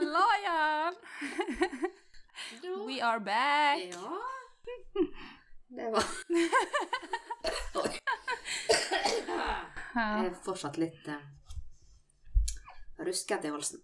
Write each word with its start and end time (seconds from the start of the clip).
Hallo 0.00 0.26
igjen! 0.38 0.94
We 2.86 3.02
are 3.02 3.20
back. 3.20 3.78
Ja. 3.92 4.22
Det 5.68 5.90
var 5.90 6.04
Jeg 9.94 10.24
er 10.24 10.38
fortsatt 10.44 10.78
litt 10.80 11.10
uh, 11.12 11.20
ruskete 13.04 13.50
i 13.50 13.52
halsen. 13.52 13.82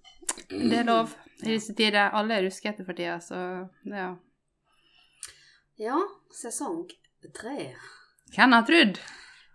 Det 0.49 0.79
er 0.79 0.89
lov 0.89 1.13
i 1.43 1.51
disse 1.51 1.77
tider. 1.77 2.09
Alle 2.09 2.41
er 2.41 2.49
ruskete 2.49 2.89
for 2.89 2.97
tida, 2.97 3.21
så 3.21 3.69
ja. 3.85 4.09
Ja, 5.77 6.01
sesong 6.33 6.87
tre. 7.37 7.75
Hvem 8.33 8.57
har 8.57 8.65
trodd? 8.73 9.05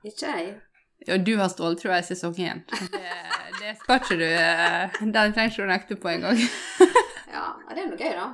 Ikke 0.06 0.38
jeg. 0.38 0.60
Ja, 1.08 1.18
du 1.18 1.34
har 1.40 1.50
ståltrua 1.50 1.98
i 2.00 2.04
sesong 2.06 2.36
én. 2.38 2.62
Det, 2.70 3.02
det 3.60 3.72
skal 3.80 3.98
ikke 4.02 4.18
du 4.20 4.26
eh, 4.28 5.00
Den 5.02 5.34
trenger 5.34 5.50
ikke 5.50 5.64
du 5.64 5.72
nekte 5.72 5.96
på 6.02 6.12
engang. 6.16 6.38
Ja, 7.32 7.46
det 7.72 7.80
er 7.80 7.88
noe 7.88 7.96
gøy, 7.96 8.12
da. 8.18 8.26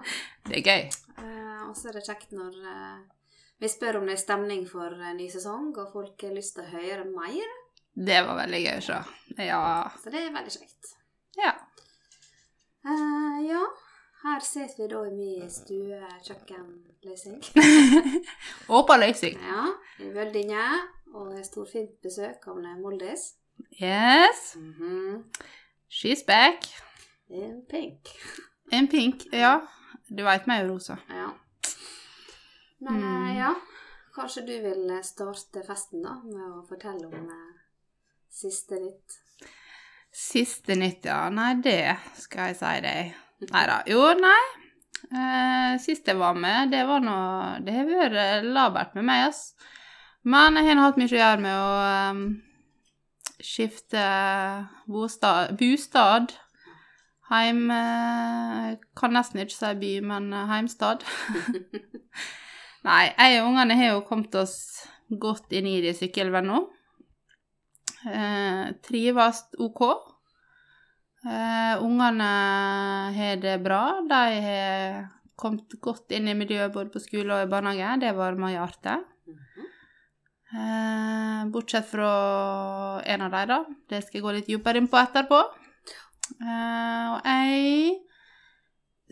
Det 0.47 0.55
er 0.57 0.63
gøy. 0.65 0.81
Eh, 1.21 1.59
og 1.67 1.75
så 1.77 1.91
er 1.91 1.99
det 1.99 2.07
kjekt 2.07 2.31
når 2.33 2.55
eh, 2.65 2.95
vi 3.61 3.69
spør 3.69 3.99
om 3.99 4.07
det 4.09 4.15
er 4.15 4.21
stemning 4.23 4.63
for 4.65 4.89
ny 5.13 5.27
sesong, 5.29 5.67
og 5.77 5.91
folk 5.93 6.25
har 6.25 6.33
lyst 6.33 6.55
til 6.57 6.65
å 6.65 6.71
høre 6.71 7.03
mer. 7.11 7.51
Det 7.93 8.17
var 8.25 8.39
veldig 8.41 8.61
gøy 8.63 8.73
å 8.79 8.85
se. 8.87 8.97
Ja. 9.37 9.61
Så 10.01 10.09
det 10.13 10.23
er 10.23 10.33
veldig 10.33 10.53
kjekt. 10.55 10.95
ja. 11.37 11.53
Ja, 13.47 13.61
her 14.23 14.39
sitter 14.41 14.77
vi 14.79 14.87
da 14.91 14.99
i 15.05 15.11
min 15.13 15.49
stue-kjøkkenløsning. 15.51 17.41
Åpen 18.79 19.01
løsning. 19.03 19.35
Ja, 19.43 19.65
i 20.01 20.09
Vøldinge, 20.15 20.63
og 21.13 21.33
har 21.33 21.43
storfint 21.47 21.95
besøk 22.03 22.47
av 22.47 22.57
Moldis. 22.81 23.33
Yes. 23.81 24.55
Mhm. 24.55 25.23
She's 25.89 26.23
back. 26.27 26.65
In 27.29 27.61
pink. 27.69 28.09
In 28.71 28.87
pink. 28.87 29.25
Ja. 29.33 29.61
Du 30.09 30.23
veit 30.23 30.47
meg 30.47 30.63
jo, 30.65 30.73
Rosa. 30.73 30.97
Ja. 31.09 31.29
Men 32.79 32.93
Mm. 33.01 33.27
eh, 33.27 33.37
ja, 33.37 33.53
kanskje 34.15 34.45
du 34.45 34.53
vil 34.61 34.89
eh, 34.91 35.01
starte 35.01 35.63
festen 35.65 36.03
da, 36.03 36.13
med 36.23 36.43
å 36.51 36.67
fortelle 36.69 37.07
om 37.07 37.29
eh, 37.29 37.55
siste 38.29 38.77
nytt. 38.79 39.17
Siste 40.11 40.75
nytt, 40.75 41.05
ja. 41.05 41.29
Nei, 41.29 41.55
det 41.61 41.97
skal 42.17 42.47
jeg 42.51 42.55
si 42.59 42.81
deg. 42.81 43.15
Nei 43.51 43.65
da. 43.69 43.81
Jo, 43.89 44.13
nei. 44.13 44.43
Eh, 45.11 45.77
sist 45.79 46.07
jeg 46.07 46.17
var 46.17 46.33
med, 46.35 46.71
det 46.71 46.81
var 46.87 46.99
nå 46.99 47.17
Det 47.63 47.73
har 47.75 47.85
vært 47.85 48.15
eh, 48.17 48.41
labert 48.43 48.95
med 48.95 49.05
meg, 49.05 49.27
ass. 49.29 49.53
Men 50.27 50.59
jeg 50.59 50.67
har 50.67 50.81
hatt 50.83 50.97
mye 50.99 51.07
å 51.07 51.19
gjøre 51.21 51.43
med 51.43 51.55
å 51.55 51.67
um, 52.11 52.23
skifte 53.39 54.03
bostad, 54.89 55.53
bostad. 55.59 56.33
Heim 57.27 57.67
eh, 57.71 58.75
Kan 58.95 59.15
nesten 59.15 59.43
ikke 59.43 59.55
si 59.55 59.71
by, 59.81 59.91
men 60.07 60.31
eh, 60.35 60.49
heimstad. 60.51 61.03
Nei, 62.87 63.03
jeg 63.11 63.41
og 63.41 63.49
ungene 63.49 63.75
har 63.79 63.93
jo 63.93 64.03
kommet 64.07 64.35
oss 64.39 64.57
godt 65.07 65.51
inn 65.55 65.67
i 65.67 65.79
det 65.83 65.95
sykkelvennene 65.97 66.55
nå. 66.55 66.61
Eh, 68.07 68.63
trives 68.87 69.43
OK. 69.63 69.83
Eh, 71.27 71.83
ungene 71.83 72.31
har 73.15 73.43
det 73.43 73.57
bra. 73.63 73.81
De 74.07 74.21
har 74.47 74.99
kommet 75.39 75.79
godt 75.83 76.15
inn 76.15 76.31
i 76.31 76.37
miljøet 76.37 76.75
både 76.75 76.95
på 76.95 77.03
skole 77.03 77.35
og 77.35 77.43
i 77.43 77.51
barnehage. 77.51 77.99
Det 78.03 78.15
varmer 78.15 78.55
hjertet. 78.55 79.07
Mhm. 79.27 79.66
Eh, 79.66 79.66
bortsett 81.51 81.89
fra 81.89 82.11
en 83.01 83.21
av 83.21 83.31
dem, 83.31 83.47
da. 83.51 83.57
Det 83.89 84.01
skal 84.05 84.19
jeg 84.19 84.25
gå 84.25 84.35
litt 84.35 84.47
dypere 84.47 84.81
inn 84.81 84.87
på 84.91 84.99
etterpå. 85.01 85.41
Eh, 86.39 87.05
og 87.13 87.27
jeg 87.27 87.97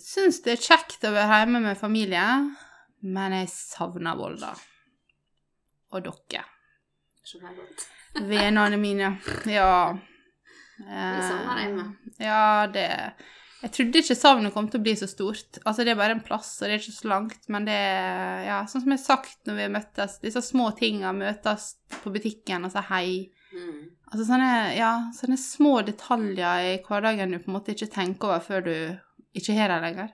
syns 0.01 0.41
det 0.45 0.55
er 0.55 0.63
kjekt 0.63 1.05
å 1.07 1.13
være 1.15 1.41
hjemme 1.41 1.61
med 1.63 1.79
familie, 1.79 2.25
men 3.05 3.37
jeg 3.39 3.51
savner 3.51 4.17
Volda. 4.19 4.51
Og 5.95 6.03
dere. 6.07 6.43
Skjønner 7.25 7.51
jeg 7.51 7.61
godt. 7.61 7.87
Vennene 8.31 8.79
mine. 8.79 9.15
Ja. 9.51 9.95
Vi 10.75 11.23
savner 11.23 11.61
deg 11.61 11.75
med. 11.75 12.13
Ja, 12.19 12.67
det 12.71 12.89
Jeg 13.63 13.71
trodde 13.73 14.01
ikke 14.01 14.17
savnet 14.19 14.53
kom 14.53 14.67
til 14.69 14.81
å 14.81 14.85
bli 14.85 14.93
så 14.99 15.07
stort. 15.09 15.59
Altså, 15.63 15.85
det 15.85 15.93
er 15.93 15.99
bare 15.99 16.17
en 16.17 16.25
plass, 16.25 16.51
og 16.59 16.67
det 16.67 16.75
er 16.75 16.83
ikke 16.83 16.97
så 16.97 17.09
langt, 17.09 17.47
men 17.49 17.67
det 17.67 17.77
er 17.77 18.43
Ja, 18.45 18.59
sånn 18.69 18.83
som 18.83 18.91
jeg 18.91 18.99
har 18.99 19.05
sagt 19.05 19.47
når 19.47 19.57
vi 19.61 19.69
møttes, 19.77 20.19
disse 20.21 20.43
små 20.45 20.69
tinga 20.77 21.13
møtes 21.15 21.71
på 22.01 22.13
butikken 22.13 22.67
og 22.67 22.75
sier 22.75 22.85
hei. 22.91 23.07
Mm. 23.55 23.79
Altså 24.11 24.27
sånne, 24.27 24.51
ja, 24.75 24.91
sånne 25.15 25.39
små 25.39 25.79
detaljer 25.87 26.67
i 26.73 26.75
hverdagen 26.85 27.33
du 27.33 27.39
på 27.39 27.49
en 27.49 27.57
måte 27.57 27.73
ikke 27.73 27.89
tenker 27.95 28.33
over 28.33 28.43
før 28.43 28.67
du 28.67 28.75
ikke 29.35 29.55
har 29.57 29.73
dem 29.73 29.87
lenger. 29.87 30.13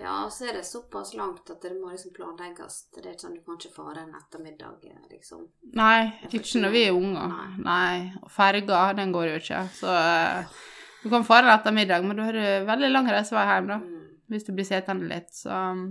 Ja, 0.00 0.24
og 0.24 0.32
så 0.32 0.46
er 0.48 0.56
det 0.56 0.64
såpass 0.64 1.12
langt 1.14 1.50
at 1.52 1.60
det 1.62 1.74
må 1.76 1.90
liksom 1.92 2.14
planlegges. 2.16 2.86
Det 2.94 3.02
er 3.04 3.12
ikke 3.12 3.26
sånn 3.26 3.34
du 3.36 3.42
kan 3.44 3.58
ikke 3.58 3.72
fare 3.74 4.04
en 4.06 4.14
ettermiddag, 4.16 4.86
liksom. 5.12 5.42
Nei, 5.76 6.08
ikke 6.30 6.62
når 6.62 6.72
vi 6.72 6.84
er 6.88 6.96
unger. 6.96 7.34
Nei. 7.34 7.48
Nei. 7.66 7.96
Og 8.22 8.30
ferga, 8.32 8.84
den 8.96 9.12
går 9.12 9.28
jo 9.28 9.40
ikke. 9.42 9.60
Så 9.76 9.92
eh, 9.92 10.62
du 11.02 11.08
kan 11.08 11.24
fare 11.24 11.52
etter 11.54 11.74
middag, 11.74 12.04
men 12.04 12.18
du 12.18 12.24
har 12.26 12.36
du 12.36 12.66
veldig 12.68 12.90
lang 12.92 13.08
reisevei 13.10 13.46
hjem, 13.48 13.70
da. 13.70 13.78
Mm. 13.80 14.08
Hvis 14.30 14.46
du 14.46 14.52
blir 14.54 14.66
sittende 14.68 15.08
litt. 15.10 15.32
Så 15.34 15.50
um, 15.50 15.86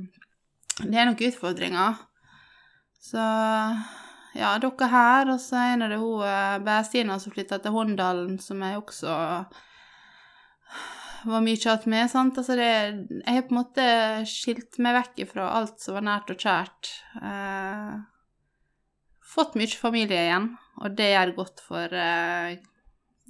det 0.86 0.96
er 0.96 1.10
nok 1.10 1.24
utfordringer. 1.28 1.98
Så 3.04 3.24
ja, 4.38 4.54
dere 4.62 4.92
her, 4.92 5.32
og 5.34 5.42
så 5.42 5.64
er 5.72 5.82
det 5.90 5.98
hun 6.00 6.22
eh, 6.28 6.60
Bæstina 6.64 7.18
som 7.20 7.34
flytta 7.34 7.60
til 7.64 7.74
Håndalen, 7.74 8.38
som 8.44 8.62
jeg 8.64 8.78
også 8.78 9.16
var 11.30 11.44
mye 11.44 11.60
kjatt 11.60 11.88
med. 11.90 12.08
sant? 12.12 12.38
Altså 12.38 12.56
det, 12.60 12.70
jeg 13.10 13.36
har 13.36 13.48
på 13.48 13.56
en 13.56 13.60
måte 13.60 13.88
skilt 14.30 14.80
meg 14.84 15.00
vekk 15.00 15.26
fra 15.34 15.50
alt 15.58 15.82
som 15.84 15.98
var 15.98 16.06
nært 16.08 16.32
og 16.34 16.40
kjært. 16.46 16.92
Eh, 17.20 17.96
fått 19.34 19.58
mye 19.60 19.82
familie 19.82 20.28
igjen, 20.28 20.52
og 20.80 20.96
det 21.00 21.12
gjør 21.12 21.36
godt 21.42 21.64
for 21.66 22.00
eh, 22.06 22.60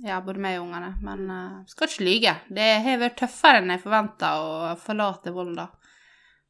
ja, 0.05 0.19
både 0.23 0.41
meg 0.43 0.59
og 0.59 0.67
ungene. 0.67 0.93
Men 1.05 1.25
uh, 1.31 1.57
skal 1.69 1.89
ikke 1.89 2.05
lyge. 2.07 2.35
Det 2.49 2.69
har 2.85 3.01
vært 3.01 3.19
tøffere 3.21 3.61
enn 3.61 3.73
jeg 3.73 3.83
forventa 3.83 4.31
å 4.41 4.75
forlate 4.79 5.33
Volda. 5.35 5.67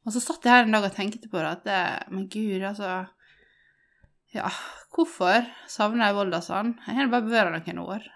Og 0.06 0.14
så 0.16 0.22
satt 0.24 0.46
jeg 0.46 0.54
her 0.54 0.68
en 0.68 0.78
dag 0.78 0.88
og 0.88 0.96
tenkte 0.96 1.30
på 1.30 1.42
det, 1.42 1.50
at 1.58 1.66
det, 1.68 1.82
men 2.14 2.30
gud, 2.32 2.62
altså 2.64 2.94
Ja, 4.34 4.50
hvorfor 4.94 5.46
savner 5.70 6.10
jeg 6.10 6.18
Volda 6.20 6.40
sånn? 6.46 6.76
Jeg 6.86 6.98
har 7.00 7.12
bare 7.12 7.30
vært 7.30 7.68
noen 7.68 7.84
år. 7.84 8.08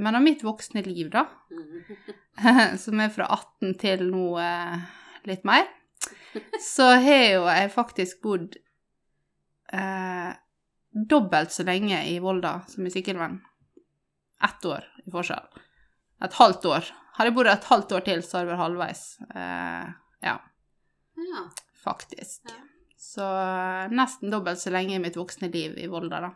Men 0.00 0.16
av 0.16 0.22
mitt 0.24 0.44
voksne 0.46 0.82
liv, 0.86 1.10
da, 1.12 1.26
Mm. 1.50 2.78
som 2.82 3.00
er 3.02 3.10
fra 3.12 3.26
18 3.34 3.74
til 3.80 4.06
nå 4.08 4.38
eh, 4.40 4.76
litt 5.28 5.42
mer, 5.44 5.66
så 6.62 6.92
har 7.02 7.24
jo 7.26 7.42
jeg 7.48 7.72
faktisk 7.74 8.20
bodd 8.22 8.54
eh, 9.74 10.30
dobbelt 10.90 11.52
så 11.52 11.66
lenge 11.66 11.98
i 12.08 12.18
Volda 12.22 12.60
som 12.70 12.86
i 12.86 12.92
Sykkylven. 12.94 13.40
Ett 14.44 14.64
år 14.64 14.84
i 15.06 15.10
forskjell. 15.12 15.46
Et 16.24 16.32
halvt 16.38 16.64
år. 16.70 16.90
Hadde 17.16 17.28
jeg 17.30 17.36
bodd 17.36 17.50
et 17.52 17.68
halvt 17.68 17.92
år 17.96 18.04
til, 18.06 18.22
så 18.24 18.38
hadde 18.38 18.48
det 18.48 18.52
vært 18.54 18.62
halvveis. 18.64 19.02
Eh, 19.34 19.86
ja, 20.24 20.36
Ja. 21.20 21.42
faktisk. 21.84 22.40
Ja. 22.48 22.58
Så 23.00 23.24
eh, 23.24 23.88
nesten 23.96 24.30
dobbelt 24.32 24.60
så 24.60 24.70
lenge 24.72 24.94
i 24.96 25.02
mitt 25.02 25.16
voksne 25.16 25.48
liv 25.52 25.76
i 25.80 25.86
Volda, 25.92 26.20
da. 26.20 26.30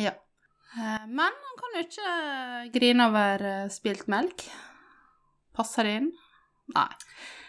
Ja. 0.00 0.12
Eh, 0.76 1.04
men 1.06 1.20
han 1.44 1.58
kan 1.60 1.76
jo 1.78 1.84
ikke 1.86 2.72
grine 2.78 3.08
over 3.08 3.44
eh, 3.52 3.68
spilt 3.72 4.06
melk. 4.12 4.44
Passer 5.56 5.84
det 5.88 5.94
inn? 6.02 6.10
Nei. 6.74 6.88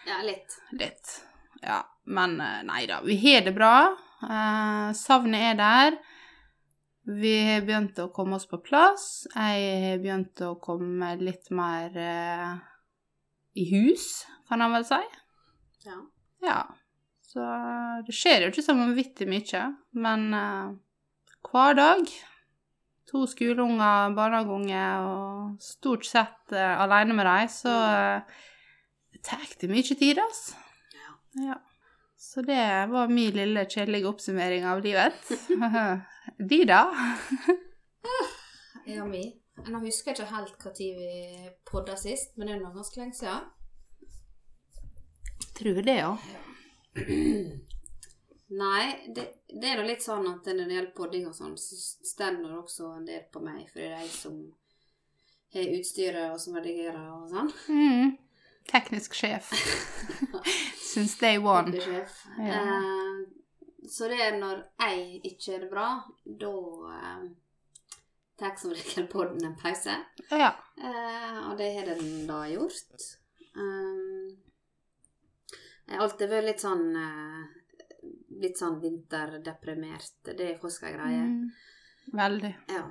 ja, 0.08 0.22
litt. 0.24 0.56
Litt. 0.72 1.16
Ja, 1.60 1.82
men 2.08 2.38
eh, 2.40 2.62
nei 2.68 2.86
da. 2.88 3.00
Vi 3.04 3.16
har 3.24 3.44
det 3.44 3.52
bra. 3.56 3.74
Eh, 4.24 4.92
savnet 4.96 5.50
er 5.52 5.60
der. 5.60 5.98
Vi 7.10 7.32
har 7.48 7.64
begynt 7.66 7.98
å 8.02 8.10
komme 8.14 8.36
oss 8.38 8.46
på 8.50 8.60
plass. 8.62 9.26
Jeg 9.34 9.80
har 9.84 10.02
begynt 10.02 10.42
å 10.46 10.54
komme 10.62 11.14
litt 11.18 11.50
mer 11.54 11.96
eh, 11.98 12.52
i 13.58 13.66
hus, 13.72 14.26
kan 14.48 14.62
han 14.62 14.76
vel 14.76 14.86
si. 14.86 15.00
Ja. 15.86 15.98
Ja. 16.44 16.60
Så 17.30 17.44
det 18.06 18.14
skjer 18.16 18.44
jo 18.44 18.50
ikke 18.52 18.64
så 18.66 18.74
vanvittig 18.78 19.28
mye, 19.30 19.64
men 19.98 20.34
eh, 20.34 20.74
hver 21.50 21.78
dag 21.78 22.10
To 23.10 23.24
skoleunger, 23.26 24.12
barnehageunge 24.14 24.82
og 25.02 25.62
stort 25.64 26.06
sett 26.06 26.52
eh, 26.54 26.76
alene 26.78 27.16
med 27.18 27.26
dem, 27.26 27.48
så 27.50 27.72
eh, 27.90 28.36
tar 29.26 29.48
det 29.58 29.70
mye 29.72 29.96
tid, 29.98 30.20
altså. 30.22 30.54
Ja. 30.94 31.16
Ja. 31.48 31.56
Så 32.20 32.42
det 32.42 32.86
var 32.86 33.08
min 33.08 33.30
lille 33.32 33.64
kjedelige 33.64 34.08
oppsummering 34.08 34.66
av 34.66 34.82
livet. 34.84 35.30
De, 36.50 36.64
da? 36.64 36.82
Ja, 38.86 39.06
mi. 39.08 39.22
Nå 39.68 39.80
husker 39.80 40.12
jeg 40.12 40.18
ikke 40.18 40.34
helt 40.34 40.66
når 40.66 40.76
vi 40.98 41.48
podda 41.70 41.96
sist, 41.96 42.36
men 42.36 42.48
det 42.48 42.58
er 42.58 42.60
nå 42.60 42.74
ganske 42.76 43.00
lenge 43.00 43.16
siden. 43.16 43.48
Tror 45.56 45.80
det, 45.88 45.96
ja. 45.96 46.12
Nei, 48.50 48.84
det, 49.16 49.26
det 49.48 49.72
er 49.72 49.80
da 49.80 49.88
litt 49.88 50.04
sånn 50.04 50.28
at 50.28 50.44
når 50.44 50.64
det 50.66 50.76
gjelder 50.76 50.94
podding 51.00 51.28
og 51.30 51.36
sånn, 51.40 51.56
så 51.56 51.80
stender 52.12 52.50
det 52.52 52.60
også 52.60 52.94
en 52.98 53.08
del 53.08 53.28
på 53.32 53.40
meg, 53.44 53.64
for 53.72 53.80
det 53.80 53.88
er 53.94 54.00
jeg 54.02 54.16
som 54.18 54.40
har 55.56 55.76
utstyret 55.78 56.34
og 56.34 56.40
som 56.44 56.60
redigerer 56.60 57.14
og 57.16 57.30
sånn. 57.32 57.54
Mm. 57.72 58.18
Teknisk 58.68 59.14
sjef. 59.14 59.50
Since 60.94 61.20
day 61.20 61.38
one. 61.38 61.76
Ja. 62.38 62.60
Uh, 62.62 63.28
så 63.88 64.08
det 64.08 64.20
er 64.22 64.36
når 64.38 64.64
jeg 64.82 65.20
ikke 65.24 65.54
er 65.54 65.64
det 65.64 65.70
bra, 65.70 65.86
da 66.24 66.50
uh, 66.50 67.24
tar 68.38 68.56
som 68.60 68.74
regel 68.74 69.08
podden 69.10 69.44
en 69.46 69.56
pause. 69.58 69.96
Ja. 70.30 70.52
Uh, 70.78 71.50
og 71.50 71.56
det 71.58 71.72
har 71.78 71.90
den 71.94 72.26
da 72.28 72.42
gjort. 72.50 73.08
Um, 73.54 74.36
jeg 75.86 75.96
har 75.96 76.04
alltid 76.06 76.30
vært 76.30 76.46
litt 76.52 76.62
sånn 76.62 76.86
Litt 78.40 78.56
sånn 78.56 78.78
vinterdeprimert. 78.80 80.22
Det 80.24 80.46
er 80.46 80.60
Koska-greie. 80.62 81.24
Mm. 81.26 81.50
Veldig. 82.16 82.52
Ja. 82.70 82.86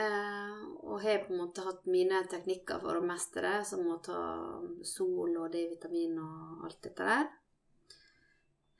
Eh, 0.00 0.60
og 0.86 1.02
har 1.02 1.24
på 1.24 1.34
en 1.34 1.42
måte 1.42 1.64
hatt 1.64 1.84
mine 1.90 2.22
teknikker 2.30 2.80
for 2.82 2.98
å 2.98 3.04
mestre 3.04 3.42
det, 3.44 3.66
som 3.68 3.84
å 3.90 3.98
ta 4.04 4.20
sol 4.86 5.36
og 5.36 5.50
D-vitamin 5.52 6.16
og 6.22 6.64
alt 6.68 6.80
dette 6.86 7.08
der. 7.08 7.28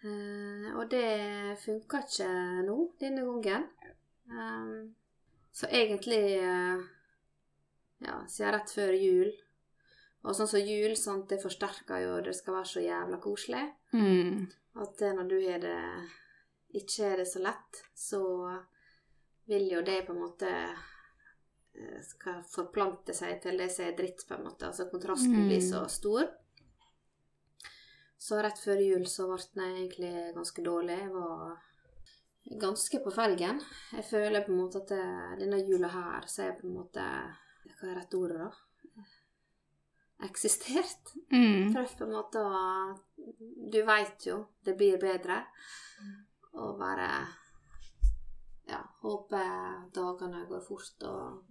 Eh, 0.01 0.71
og 0.79 0.87
det 0.93 1.59
funka 1.61 2.05
ikke 2.07 2.31
nå, 2.65 2.79
denne 3.03 3.27
gangen. 3.27 3.69
Eh, 4.31 4.73
så 5.53 5.69
egentlig 5.69 6.25
eh, 6.39 6.89
Ja, 8.01 8.15
siden 8.33 8.55
rett 8.55 8.71
før 8.73 8.95
jul. 8.97 9.35
Og 10.25 10.37
sånn 10.37 10.49
som 10.49 10.63
jul, 10.65 10.95
sant, 10.97 11.27
det 11.29 11.41
forsterker 11.43 12.01
jo 12.01 12.15
Det 12.25 12.33
skal 12.37 12.55
være 12.57 12.69
så 12.71 12.81
jævla 12.85 13.19
koselig. 13.21 13.65
Mm. 13.93 14.47
At 14.81 15.05
når 15.17 15.29
du 15.29 15.37
har 15.45 15.61
det 15.61 15.77
ikke 16.81 17.11
er 17.11 17.21
det 17.21 17.27
så 17.29 17.43
lett, 17.45 17.81
så 17.97 18.23
vil 19.51 19.67
jo 19.73 19.83
det 19.85 19.99
på 20.07 20.15
en 20.15 20.23
måte 20.23 20.51
skal 22.03 22.43
forplante 22.51 23.15
seg 23.15 23.41
til 23.43 23.59
det 23.59 23.71
som 23.73 23.87
er 23.87 23.97
dritt, 23.97 24.25
på 24.29 24.35
en 24.37 24.45
måte. 24.45 24.67
Altså 24.67 24.89
kontrasten 24.91 25.33
Mm. 25.37 25.49
blir 25.49 25.61
så 25.61 25.85
stor. 25.89 26.29
Så 28.19 28.37
rett 28.43 28.59
før 28.59 28.81
jul 28.85 29.07
så 29.07 29.27
ble 29.55 29.65
jeg 29.65 29.77
egentlig 29.89 30.35
ganske 30.35 30.63
dårlig. 30.63 30.99
Jeg 30.99 31.13
var 31.13 31.59
ganske 32.61 33.01
på 33.05 33.13
felgen. 33.15 33.61
Jeg 33.93 34.05
føler 34.05 34.45
på 34.45 34.53
en 34.53 34.59
måte 34.59 34.83
at 34.83 34.89
det, 34.89 35.39
denne 35.41 35.63
jula 35.67 35.89
her 35.89 36.27
så 36.27 36.43
er 36.43 36.47
jeg 36.53 36.61
på 36.61 36.67
en 36.67 36.75
måte 36.75 37.07
Hva 37.81 37.89
er 37.89 37.97
rett 37.97 38.15
ordet, 38.15 38.39
da? 38.39 38.51
Eksistert. 40.27 41.15
Mm. 41.33 41.73
Prøv 41.73 41.97
på 41.97 42.05
en 42.05 42.13
måte 42.13 42.41
å 42.45 42.99
Du 43.73 43.83
veit 43.87 44.27
jo 44.27 44.47
det 44.65 44.77
blir 44.77 44.99
bedre. 45.01 45.47
Og 46.61 46.79
bare 46.79 47.27
Ja, 48.71 48.81
håper 49.03 49.91
dagene 49.95 50.45
går 50.49 50.63
fort, 50.63 51.07
og 51.09 51.43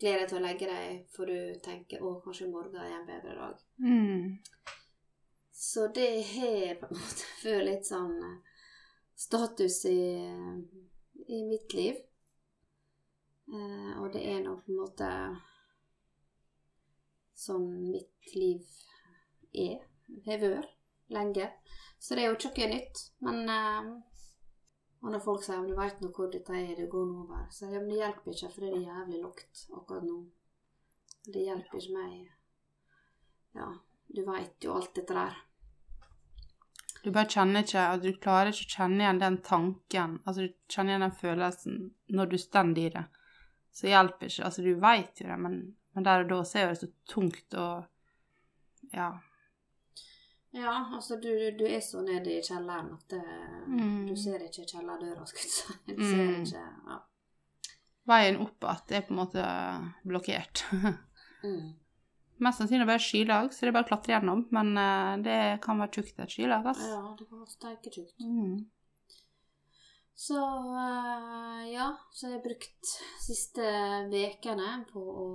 gleder 0.00 0.24
deg 0.24 0.30
til 0.30 0.38
å 0.38 0.44
legge 0.44 0.68
deg, 0.70 1.04
for 1.14 1.30
du 1.30 1.60
tenker 1.64 2.02
'Å, 2.02 2.20
kanskje 2.24 2.46
i 2.48 2.52
morgen 2.52 2.76
er 2.82 2.96
en 2.96 3.06
bedre 3.06 3.36
dag'. 3.38 3.62
Mm. 3.78 4.38
Så 5.52 5.86
det 5.88 6.22
har 6.22 6.74
på 6.80 6.86
en 6.86 6.98
måte 7.00 7.30
vært 7.44 7.66
litt 7.68 7.86
sånn 7.88 8.16
eh, 8.22 8.40
status 9.16 9.84
i, 9.88 10.00
i 11.28 11.42
mitt 11.48 11.72
liv. 11.74 12.02
Eh, 13.48 13.92
og 14.02 14.10
det 14.12 14.24
er 14.26 14.42
nå 14.44 14.56
på 14.60 14.72
en 14.72 14.80
måte 14.82 15.10
sånn 17.36 17.70
mitt 17.92 18.34
liv 18.34 18.66
er. 19.52 19.80
Har 20.26 20.42
vært 20.42 20.76
lenge. 21.10 21.48
Så 21.98 22.14
det 22.14 22.26
er 22.26 22.30
jo 22.30 22.36
ikke 22.36 22.52
noe 22.66 22.74
nytt. 22.74 23.02
Men 23.24 23.48
eh, 23.56 23.90
og 25.06 25.12
når 25.12 25.20
folk 25.22 25.42
sier 25.46 25.62
'du 25.62 25.76
veit 25.78 26.00
nå 26.02 26.08
hvor 26.10 26.30
dette 26.30 26.54
er, 26.58 26.74
det 26.74 26.90
går 26.90 27.04
nå 27.06 27.20
over', 27.22 27.50
så 27.50 27.68
ja, 27.70 27.78
men 27.78 27.90
det 27.92 27.98
hjelper 28.00 28.32
ikke, 28.32 28.48
for 28.54 28.60
det 28.64 28.70
er 28.72 28.86
jævlig 28.88 29.20
lukt 29.22 29.60
akkurat 29.78 30.06
nå. 30.06 30.16
Det 31.26 31.42
hjelper 31.44 31.78
ikke 31.78 31.94
meg. 31.94 32.16
Ja, 33.54 33.68
du 34.16 34.24
veit 34.26 34.64
jo 34.66 34.74
alt 34.74 34.94
dette 34.98 35.14
der. 35.14 35.36
Du 37.04 37.12
bare 37.14 37.30
kjenner 37.30 37.62
ikke 37.62 37.84
at 37.86 38.02
Du 38.02 38.10
klarer 38.18 38.50
ikke 38.50 38.66
å 38.66 38.74
kjenne 38.74 39.04
igjen 39.04 39.22
den 39.22 39.38
tanken, 39.46 40.18
altså 40.26 40.48
du 40.48 40.54
kjenner 40.74 40.96
igjen 40.96 41.06
den 41.06 41.16
følelsen 41.20 41.78
når 42.18 42.32
du 42.32 42.38
står 42.38 42.72
i 42.78 42.88
det. 42.96 43.04
Så 43.72 43.86
hjelper 43.86 44.26
ikke. 44.26 44.44
Altså, 44.44 44.62
du 44.62 44.74
veit 44.80 45.20
jo 45.20 45.28
det, 45.28 45.38
men, 45.38 45.76
men 45.94 46.04
der 46.04 46.24
og 46.24 46.30
da 46.32 46.40
så 46.42 46.58
er 46.58 46.72
det 46.72 46.80
så 46.82 46.90
tungt 47.06 47.54
og 47.54 47.86
Ja. 48.92 49.12
Ja, 50.56 50.72
altså 50.96 51.18
du, 51.20 51.28
du 51.58 51.64
er 51.68 51.80
så 51.84 52.00
nede 52.04 52.32
i 52.38 52.42
kjelleren 52.42 52.92
at 52.94 53.08
det, 53.12 53.22
Mm. 53.66 54.06
du 54.08 54.14
ser 54.16 54.40
ikke 54.46 54.64
kjellerdøra, 54.70 55.24
skulle 55.26 55.44
jeg 55.44 55.56
si. 55.56 55.74
Du 55.90 56.02
ser 56.04 56.22
Mm. 56.22 56.44
ikke 56.44 56.62
ja. 56.92 56.98
Veien 58.06 58.36
opp 58.40 58.62
igjen 58.62 58.94
er 58.96 59.02
på 59.08 59.12
en 59.14 59.20
måte 59.24 59.48
blokkert. 60.06 60.64
Mm. 61.44 61.74
Mest 62.42 62.58
sannsynlig 62.58 62.86
bare 62.88 62.98
skylag, 63.04 63.52
så 63.52 63.60
det 63.60 63.68
er 63.68 63.74
bare 63.76 63.84
å 63.86 63.88
klatre 63.90 64.12
gjennom. 64.14 64.40
Men 64.50 64.70
eh, 64.80 65.12
det 65.22 65.36
kan 65.62 65.78
være 65.78 65.92
tjukt 65.94 66.18
et 66.24 66.32
skylag, 66.32 66.66
Altså. 66.66 66.88
ja, 66.90 67.02
det 67.18 67.26
var 67.30 67.44
steike 67.46 67.92
tjukt. 67.94 68.16
Mm. 68.24 68.64
Så 70.16 70.40
eh, 70.80 71.62
ja, 71.74 71.90
så 72.10 72.26
har 72.26 72.32
jeg 72.38 72.42
brukt 72.48 72.90
siste 73.22 73.68
vekene 74.10 74.72
på 74.90 75.00
å 75.04 75.26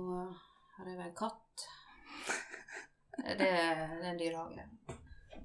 vel 0.98 1.06
en 1.06 1.14
katt. 1.14 1.66
Det, 3.22 3.36
det 3.38 3.48
er 3.48 4.10
en 4.10 4.18
dyrehage. 4.18 4.64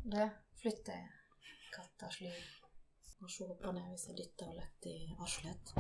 Det 0.07 0.27
flytter 0.61 0.93
jeg 0.95 1.09
katta 1.73 2.09
slik. 2.13 2.45
Må 3.19 3.27
se 3.33 3.47
på 3.59 3.71
ned 3.73 3.87
hvis 3.91 4.07
jeg 4.11 4.17
dytter 4.19 4.45
henne 4.45 4.61
lett 4.61 4.87
i 4.91 4.95
arslet. 5.25 5.71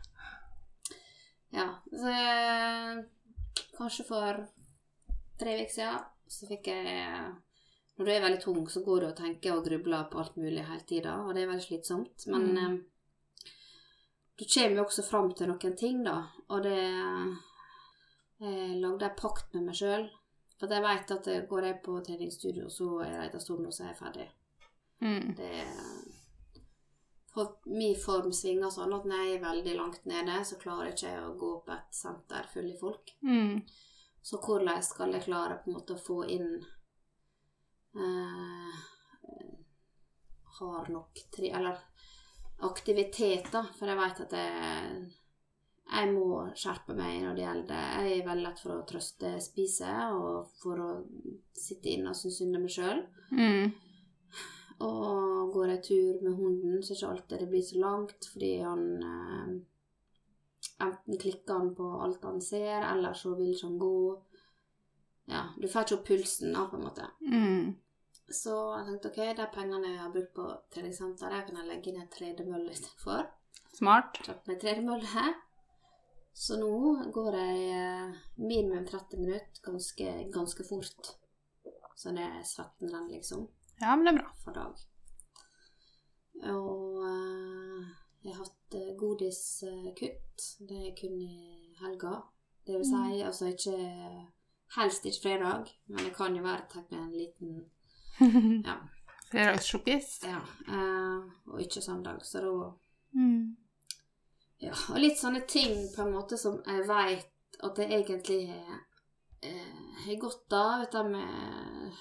ja, 1.58 1.66
så 1.92 2.14
jeg, 2.14 3.02
kanskje 3.76 4.06
for 4.08 4.40
tre 5.40 5.56
uker 5.60 5.74
siden 5.74 6.06
så 6.30 6.46
fikk 6.48 6.70
jeg 6.70 7.34
Når 7.98 8.06
du 8.06 8.10
er 8.14 8.22
veldig 8.24 8.40
tung, 8.40 8.62
så 8.72 8.80
går 8.80 9.02
du 9.02 9.06
og 9.10 9.16
tenker 9.18 9.52
og 9.58 9.66
grubler 9.66 10.06
på 10.08 10.22
alt 10.22 10.36
mulig 10.40 10.62
hele 10.64 10.86
tida, 10.88 11.18
og 11.20 11.34
det 11.36 11.42
er 11.42 11.50
veldig 11.50 11.66
slitsomt. 11.66 12.24
Men 12.32 12.46
Mm. 12.54 12.56
eh, 12.56 13.50
du 14.40 14.44
kommer 14.54 14.76
jo 14.78 14.84
også 14.86 15.02
fram 15.04 15.34
til 15.36 15.50
noen 15.50 15.76
ting, 15.76 15.98
da, 16.04 16.14
og 16.48 16.62
det 16.62 16.78
Jeg 18.40 18.80
lagde 18.80 19.04
en 19.04 19.16
pakt 19.20 19.52
med 19.52 19.66
meg 19.66 19.74
sjøl. 19.76 20.06
For 20.60 20.72
jeg 20.76 20.84
vet 20.84 21.12
at 21.16 21.28
går 21.48 21.66
jeg 21.66 21.80
på 21.84 21.96
treningsstudio, 22.04 22.68
så 22.68 22.98
er 23.06 23.14
det 23.22 23.38
en 23.38 23.42
stund, 23.42 23.66
og 23.66 23.72
så 23.72 23.86
er 23.86 23.94
jeg 23.94 24.00
ferdig. 24.02 24.26
Mm. 25.00 25.30
Det 25.38 25.52
for 27.34 27.56
min 27.64 27.94
form 27.96 28.32
svinger 28.34 28.72
sånn 28.74 28.92
at 28.94 29.04
når 29.06 29.22
jeg 29.22 29.36
er 29.36 29.44
veldig 29.44 29.74
langt 29.78 30.06
nede, 30.10 30.40
så 30.44 30.58
klarer 30.58 30.90
jeg 30.90 30.96
ikke 30.96 31.28
å 31.28 31.36
gå 31.38 31.50
på 31.66 31.74
et 31.76 31.94
senter 31.94 32.48
full 32.50 32.66
i 32.72 32.78
folk. 32.78 33.12
Mm. 33.22 33.60
Så 34.22 34.40
hvordan 34.42 34.82
skal 34.84 35.14
jeg 35.14 35.26
klare 35.28 35.60
på 35.60 35.70
en 35.70 35.76
måte 35.78 35.94
å 35.94 36.02
få 36.02 36.18
inn 36.28 36.50
eh, 37.96 38.80
Har 40.58 40.90
nok 40.92 41.22
tre 41.32 41.48
Eller 41.56 41.78
aktivitet, 42.68 43.48
da. 43.54 43.62
For 43.78 43.88
jeg 43.88 44.00
vet 44.02 44.20
at 44.26 44.36
jeg, 44.36 45.06
jeg 45.90 46.10
må 46.14 46.26
skjerpe 46.54 46.94
meg 46.94 47.16
når 47.24 47.34
det 47.36 47.42
gjelder 47.42 47.86
Jeg 48.06 48.18
er 48.20 48.26
veldig 48.28 48.44
lett 48.46 48.60
for 48.62 48.74
å 48.76 48.84
trøste 48.86 49.32
spise 49.42 49.90
og 50.14 50.52
for 50.62 50.82
å 50.84 50.90
sitte 51.56 51.90
inne 51.90 52.12
og 52.12 52.18
synes 52.18 52.38
synd 52.38 52.54
på 52.56 52.62
meg 52.62 52.74
sjøl. 52.74 53.02
Mm. 53.34 53.72
Og 54.86 55.50
går 55.52 55.74
jeg 55.74 55.82
tur 55.90 56.22
med 56.24 56.38
hunden, 56.38 56.78
så 56.80 56.94
er 56.94 56.96
ikke 56.96 57.10
alltid 57.14 57.42
det 57.42 57.50
blir 57.50 57.66
så 57.66 57.82
langt, 57.82 58.30
fordi 58.32 58.54
han 58.62 58.86
eh, 59.10 59.58
Enten 60.80 61.18
klikker 61.20 61.58
han 61.58 61.74
på 61.76 61.86
alt 62.00 62.22
han 62.24 62.38
ser, 62.40 62.80
eller 62.88 63.12
så 63.16 63.34
vil 63.36 63.50
ikke 63.52 63.66
han 63.66 63.78
gå. 63.80 63.96
Ja, 65.28 65.42
du 65.60 65.66
får 65.68 65.84
ikke 65.84 65.96
opp 65.98 66.06
pulsen, 66.08 66.54
da, 66.56 66.62
på 66.70 66.78
en 66.78 66.86
måte. 66.86 67.08
Mm. 67.20 67.74
Så 68.32 68.54
jeg 68.78 68.86
tenkte 68.86 69.10
ok, 69.10 69.20
de 69.36 69.46
pengene 69.52 69.92
jeg 69.92 70.00
har 70.00 70.14
brukt 70.14 70.32
på 70.36 70.46
treningssenter, 70.72 71.36
jeg 71.36 71.46
kan 71.48 71.60
jeg 71.60 71.68
legge 71.68 71.92
inn 71.92 72.00
en 72.00 72.10
tredemølle 72.16 72.72
istedenfor. 72.72 73.28
Smart. 73.76 74.20
Kjøpt 74.24 74.48
meg 74.48 74.60
tredemølle. 74.64 75.26
Så 76.40 76.56
nå 76.56 76.70
går 77.12 77.34
jeg 77.36 77.64
eh, 77.76 78.12
minimum 78.40 78.86
30 78.88 79.18
minutter 79.20 79.60
ganske, 79.66 80.12
ganske 80.32 80.64
fort. 80.64 81.10
Så 82.00 82.14
det 82.16 82.24
er 82.24 82.46
svetten 82.48 82.88
renner, 82.88 83.12
liksom 83.18 83.42
Ja, 83.82 83.92
men 83.96 84.06
det 84.06 84.14
er 84.14 84.18
bra. 84.22 84.30
for 84.44 84.56
dag. 84.56 84.78
Og 86.54 87.02
eh, 87.04 87.90
jeg 88.24 88.34
har 88.36 88.44
hatt 88.44 88.76
eh, 88.78 88.94
godiskutt. 89.00 90.46
Det 90.68 90.80
er 90.88 90.94
kun 91.00 91.18
i 91.20 91.74
helga. 91.82 92.14
Det 92.66 92.78
vil 92.78 92.86
si, 92.88 93.20
altså 93.24 93.50
ikke 93.52 93.76
Helst 94.76 95.02
ikke 95.08 95.22
fredag, 95.24 95.64
men 95.90 96.04
det 96.06 96.12
kan 96.14 96.36
jo 96.36 96.44
være 96.44 96.68
tatt 96.70 96.92
med 96.92 97.00
en 97.00 97.14
liten 97.18 97.56
Ja. 98.68 98.76
Fredagssjokkis. 99.32 100.20
ja 100.22 100.38
og 101.50 101.60
ikke 101.62 101.82
søndag, 101.82 102.20
så 102.22 102.38
da 102.44 102.52
Mm. 103.12 103.56
Ja, 104.60 104.74
og 104.92 104.98
litt 105.00 105.16
sånne 105.18 105.40
ting 105.48 105.86
på 105.94 106.02
en 106.04 106.12
måte 106.14 106.36
som 106.36 106.58
jeg 106.66 106.84
veit 106.88 107.28
at 107.64 107.78
jeg 107.80 107.92
egentlig 108.02 108.40
har 108.52 108.80
eh, 109.42 110.10
godt 110.20 110.52
av, 110.56 110.82
dette 110.84 111.02
med 111.08 111.94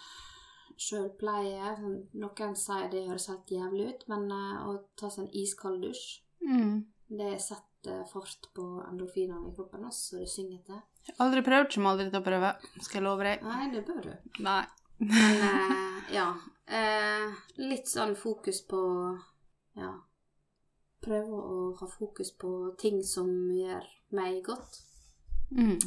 sjølpleie. 0.80 1.74
Noen 2.20 2.56
sier 2.60 2.89
det 2.92 3.06
høres 3.08 3.28
helt 3.32 3.51
jævlig 3.51 3.88
ut, 3.94 4.06
men 4.12 4.28
eh, 4.32 4.68
å 4.68 4.75
ta 5.00 5.10
seg 5.12 5.25
en 5.28 5.34
iskald 5.44 5.84
dusj, 5.88 6.08
Mm. 6.39 6.86
det 7.20 7.34
setter 7.44 8.06
fart 8.08 8.48
på 8.56 8.63
endorfinene 8.88 9.50
i 9.50 9.56
kroppen, 9.56 9.84
også, 9.86 10.16
så 10.16 10.20
det 10.22 10.30
synger 10.32 10.62
har 10.70 10.86
Aldri 11.20 11.42
prøvd, 11.44 11.68
kommer 11.74 11.92
aldri 11.92 12.06
til 12.12 12.20
å 12.22 12.24
prøve. 12.24 12.51
Skal 12.80 13.00
jeg 13.00 13.04
love 13.04 13.24
deg. 13.28 13.44
Nei, 13.44 13.66
det 13.74 13.82
bør 13.88 14.00
du. 14.06 14.13
Nei. 14.46 14.62
Men 15.00 15.44
eh, 15.50 16.13
ja. 16.16 16.28
Eh, 16.68 17.36
litt 17.60 17.88
sånn 17.92 18.16
fokus 18.20 18.62
på 18.68 18.80
Ja. 19.80 19.92
Prøve 21.10 21.38
å 21.42 21.62
ha 21.80 21.88
fokus 21.89 22.30
på 22.38 22.50
ting 22.78 23.00
som 23.01 23.30
gjør 23.58 23.88
meg 24.13 24.44
godt. 24.46 24.75
Mm. 25.58 25.80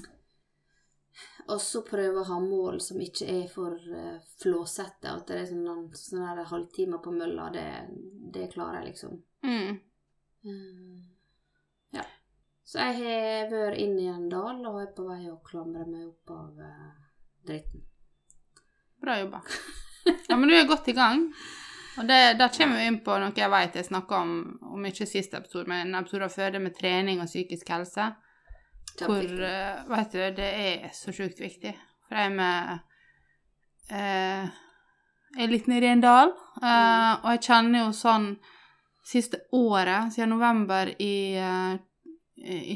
Og 1.46 1.60
så 1.62 1.82
prøve 1.86 2.22
å 2.22 2.26
ha 2.26 2.38
mål 2.42 2.80
som 2.82 2.98
ikke 3.02 3.28
er 3.30 3.44
for 3.52 3.76
uh, 3.76 4.18
flåsete. 4.42 5.12
At 5.12 5.30
det 5.30 5.38
er 5.38 5.46
sånn, 5.52 5.86
sånn 5.94 6.42
halvtime 6.50 6.98
på 7.04 7.14
mølla, 7.14 7.52
det, 7.54 7.66
det 8.34 8.48
klarer 8.54 8.80
jeg 8.80 8.92
liksom. 8.92 9.22
Mm. 9.46 9.78
Uh, 10.48 11.08
Ja. 11.92 12.06
Så 12.66 12.82
jeg 12.82 12.98
har 13.04 13.50
vært 13.52 13.78
inn 13.78 13.98
i 14.00 14.08
en 14.10 14.26
dal 14.32 14.58
og 14.66 14.80
er 14.80 14.90
på 14.96 15.06
vei 15.06 15.26
å 15.30 15.38
klamre 15.46 15.86
meg 15.86 16.06
opp 16.08 16.34
av 16.34 16.62
uh, 16.66 16.92
dritten. 17.46 17.86
Bra 19.02 19.20
jobba. 19.22 19.42
Ja, 20.26 20.34
men 20.34 20.48
du 20.48 20.56
er 20.56 20.66
godt 20.66 20.88
i 20.90 20.98
gang. 20.98 21.28
Og 22.00 22.08
det, 22.08 22.38
Da 22.38 22.48
kommer 22.48 22.80
vi 22.80 22.88
inn 22.88 23.00
på 23.04 23.16
noe 23.20 23.36
jeg 23.36 23.52
vet 23.52 23.76
jeg 23.76 23.88
snakka 23.90 24.20
om, 24.24 24.34
om 24.74 24.86
ikke 24.88 25.06
siste 25.08 25.36
episode, 25.36 25.68
men 25.68 25.88
en 25.88 26.00
episode 26.00 26.28
før, 26.32 26.54
det 26.54 26.62
med 26.64 26.76
trening 26.78 27.20
og 27.20 27.28
psykisk 27.28 27.68
helse. 27.74 28.12
Hvor, 29.00 29.28
vet 29.88 30.12
du, 30.12 30.22
det 30.36 30.48
er 30.48 30.88
så 30.96 31.12
sjukt 31.16 31.40
viktig. 31.40 31.72
For 32.08 32.18
jeg 32.20 32.30
er 32.30 32.34
med 32.36 32.72
eh, 33.90 34.50
Jeg 35.32 35.46
er 35.46 35.52
litt 35.52 35.68
nede 35.70 35.88
i 35.88 35.92
en 35.94 36.02
dal, 36.04 36.34
eh, 36.60 37.12
og 37.22 37.30
jeg 37.32 37.44
kjenner 37.46 37.86
jo 37.86 37.94
sånn 37.96 38.26
siste 39.06 39.46
året, 39.56 40.12
siden 40.14 40.34
november 40.36 40.92
i 41.00 41.14
eh, 41.40 41.80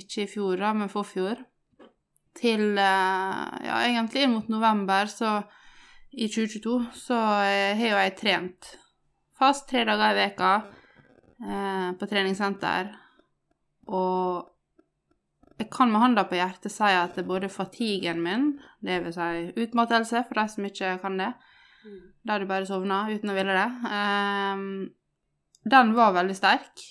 Ikke 0.01 0.25
i 0.25 0.31
fjor, 0.31 0.57
da, 0.61 0.73
men 0.73 0.93
forfjor, 0.93 1.43
til 2.37 2.73
eh, 2.81 3.45
Ja, 3.69 3.83
egentlig 3.85 4.27
mot 4.33 4.49
november, 4.49 5.09
så 5.13 5.39
i 6.17 6.31
2022, 6.33 6.81
så 6.97 7.21
eh, 7.45 7.77
har 7.77 7.93
jo 7.93 8.01
jeg 8.01 8.17
trent 8.23 8.73
fast 9.39 9.69
tre 9.71 9.85
dager 9.89 10.15
i 10.15 10.19
veka 10.21 10.53
eh, 11.45 11.89
på 11.99 12.09
treningssenter. 12.09 12.93
Og 13.93 14.53
jeg 15.57 15.71
kan 15.73 15.93
med 15.93 16.03
hånda 16.03 16.27
på 16.29 16.37
hjertet 16.37 16.73
si 16.73 16.89
at 16.89 17.17
det 17.17 17.27
både 17.29 17.53
fatiguen 17.53 18.21
min, 18.25 18.51
vil 18.85 19.13
si 19.15 19.53
utmattelse 19.57 20.25
for 20.29 20.41
de 20.41 20.47
som 20.53 20.69
ikke 20.69 20.97
kan 21.03 21.21
det, 21.21 21.33
der 22.27 22.43
du 22.43 22.49
bare 22.51 22.67
sovner 22.69 23.13
uten 23.15 23.31
å 23.33 23.37
ville 23.37 23.57
det, 23.57 23.69
eh, 23.93 24.65
den 25.77 25.93
var 25.97 26.17
veldig 26.17 26.37
sterk. 26.37 26.87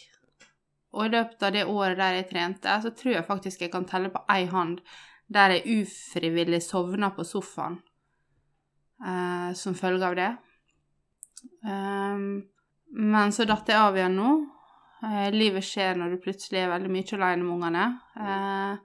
Og 0.95 1.07
i 1.07 1.11
løpet 1.11 1.43
av 1.43 1.51
det 1.51 1.65
året 1.67 1.99
der 1.99 2.21
jeg 2.21 2.29
trente, 2.29 2.77
så 2.81 2.91
tror 2.95 3.17
jeg 3.17 3.27
faktisk 3.27 3.65
jeg 3.65 3.71
kan 3.73 3.87
telle 3.87 4.11
på 4.13 4.23
ei 4.31 4.45
hand 4.47 4.79
der 5.27 5.55
jeg 5.55 5.81
ufrivillig 5.81 6.61
sovna 6.63 7.09
på 7.15 7.25
sofaen 7.27 7.79
eh, 9.03 9.51
som 9.57 9.75
følge 9.75 10.07
av 10.07 10.15
det. 10.19 10.31
Ehm, 11.65 12.43
men 12.95 13.31
så 13.35 13.45
datt 13.49 13.67
jeg 13.69 13.77
av 13.81 13.97
igjen 13.97 14.15
nå. 14.19 14.31
Eh, 15.05 15.29
livet 15.35 15.65
skjer 15.65 15.97
når 15.99 16.15
du 16.15 16.21
plutselig 16.23 16.61
er 16.63 16.71
veldig 16.71 16.91
mye 16.93 17.17
alene 17.17 17.43
med 17.43 17.53
ungene. 17.55 17.85
Eh, 18.15 18.77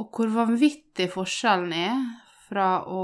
og 0.00 0.16
hvor 0.16 0.30
vanvittig 0.32 1.10
forskjellen 1.12 1.72
er 1.76 2.00
fra 2.48 2.68
å 2.88 3.02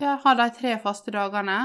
ja, 0.00 0.16
ha 0.22 0.34
de 0.38 0.46
tre 0.54 0.76
faste 0.82 1.12
dagene, 1.14 1.58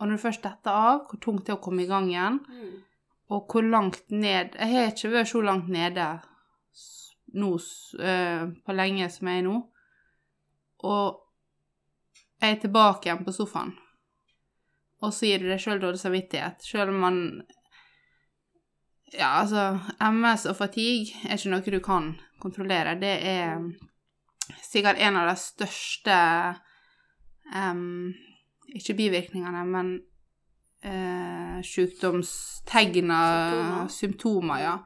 og 0.00 0.06
når 0.08 0.18
du 0.18 0.22
først 0.22 0.42
detter 0.44 0.74
av, 0.74 1.04
hvor 1.08 1.20
tungt 1.22 1.46
det 1.46 1.54
er 1.54 1.58
å 1.58 1.62
komme 1.64 1.84
i 1.84 1.88
gang 1.90 2.08
igjen, 2.10 2.40
Mm. 2.50 2.82
og 3.30 3.46
hvor 3.48 3.62
langt 3.62 4.10
ned 4.10 4.56
Jeg 4.58 4.72
har 4.74 4.90
ikke 4.90 5.10
vært 5.12 5.28
så 5.30 5.40
langt 5.44 5.68
nede 5.68 6.06
nå 7.34 7.50
eh, 8.00 8.46
på 8.66 8.74
lenge 8.74 9.08
som 9.10 9.28
jeg 9.28 9.38
er 9.38 9.46
nå. 9.46 9.56
Og 10.82 11.20
jeg 12.40 12.56
er 12.56 12.60
tilbake 12.60 13.06
igjen 13.06 13.24
på 13.24 13.32
sofaen. 13.32 13.74
Og 15.00 15.14
så 15.16 15.30
gir 15.30 15.40
du 15.40 15.48
deg 15.48 15.60
sjøl 15.62 15.80
dårlig 15.80 16.00
samvittighet, 16.02 16.64
sjøl 16.66 16.92
om 16.92 17.00
man 17.04 17.20
Ja, 19.10 19.40
altså 19.40 19.80
MS 20.06 20.44
og 20.52 20.58
fatigue 20.58 21.16
er 21.26 21.38
ikke 21.38 21.50
noe 21.50 21.74
du 21.74 21.80
kan 21.82 22.12
kontrollere. 22.40 22.98
Det 23.00 23.14
er 23.26 23.64
sikkert 24.62 25.00
en 25.02 25.18
av 25.18 25.30
de 25.30 25.36
største 25.40 26.18
um, 27.54 28.12
Ikke 28.70 28.94
bivirkningene, 28.94 29.64
men 29.66 29.90
uh, 30.86 31.58
sykdomstegner, 31.66 33.50
Symptomer. 33.50 33.88
symptomer, 33.96 34.62
ja. 34.62 34.76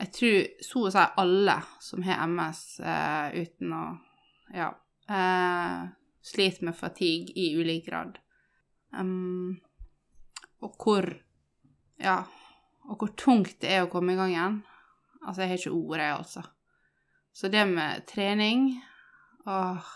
Jeg 0.00 0.12
tror 0.16 0.38
så 0.64 0.86
å 0.86 0.92
si 0.94 1.04
alle 1.20 1.58
som 1.84 2.06
har 2.06 2.24
MS 2.30 2.62
uh, 2.80 3.28
uten 3.36 3.76
å 3.76 3.84
Ja. 4.56 4.72
Uh, 5.10 5.90
sliter 6.22 6.68
med 6.68 6.76
fatigue 6.76 7.32
i 7.34 7.50
ulik 7.58 7.88
grad. 7.88 8.18
Em, 8.96 9.60
og 10.62 10.76
hvor 10.80 11.08
Ja. 12.00 12.24
Og 12.90 12.96
hvor 12.98 13.10
tungt 13.14 13.60
det 13.60 13.70
er 13.70 13.84
å 13.84 13.90
komme 13.92 14.14
i 14.14 14.18
gang 14.18 14.32
igjen. 14.32 14.54
Altså, 15.20 15.42
jeg 15.42 15.50
har 15.50 15.58
ikke 15.60 15.76
ord, 15.76 16.00
jeg, 16.00 16.14
altså. 16.16 16.42
Så 17.32 17.50
det 17.52 17.66
med 17.68 18.06
trening 18.08 18.70
Åh, 19.46 19.90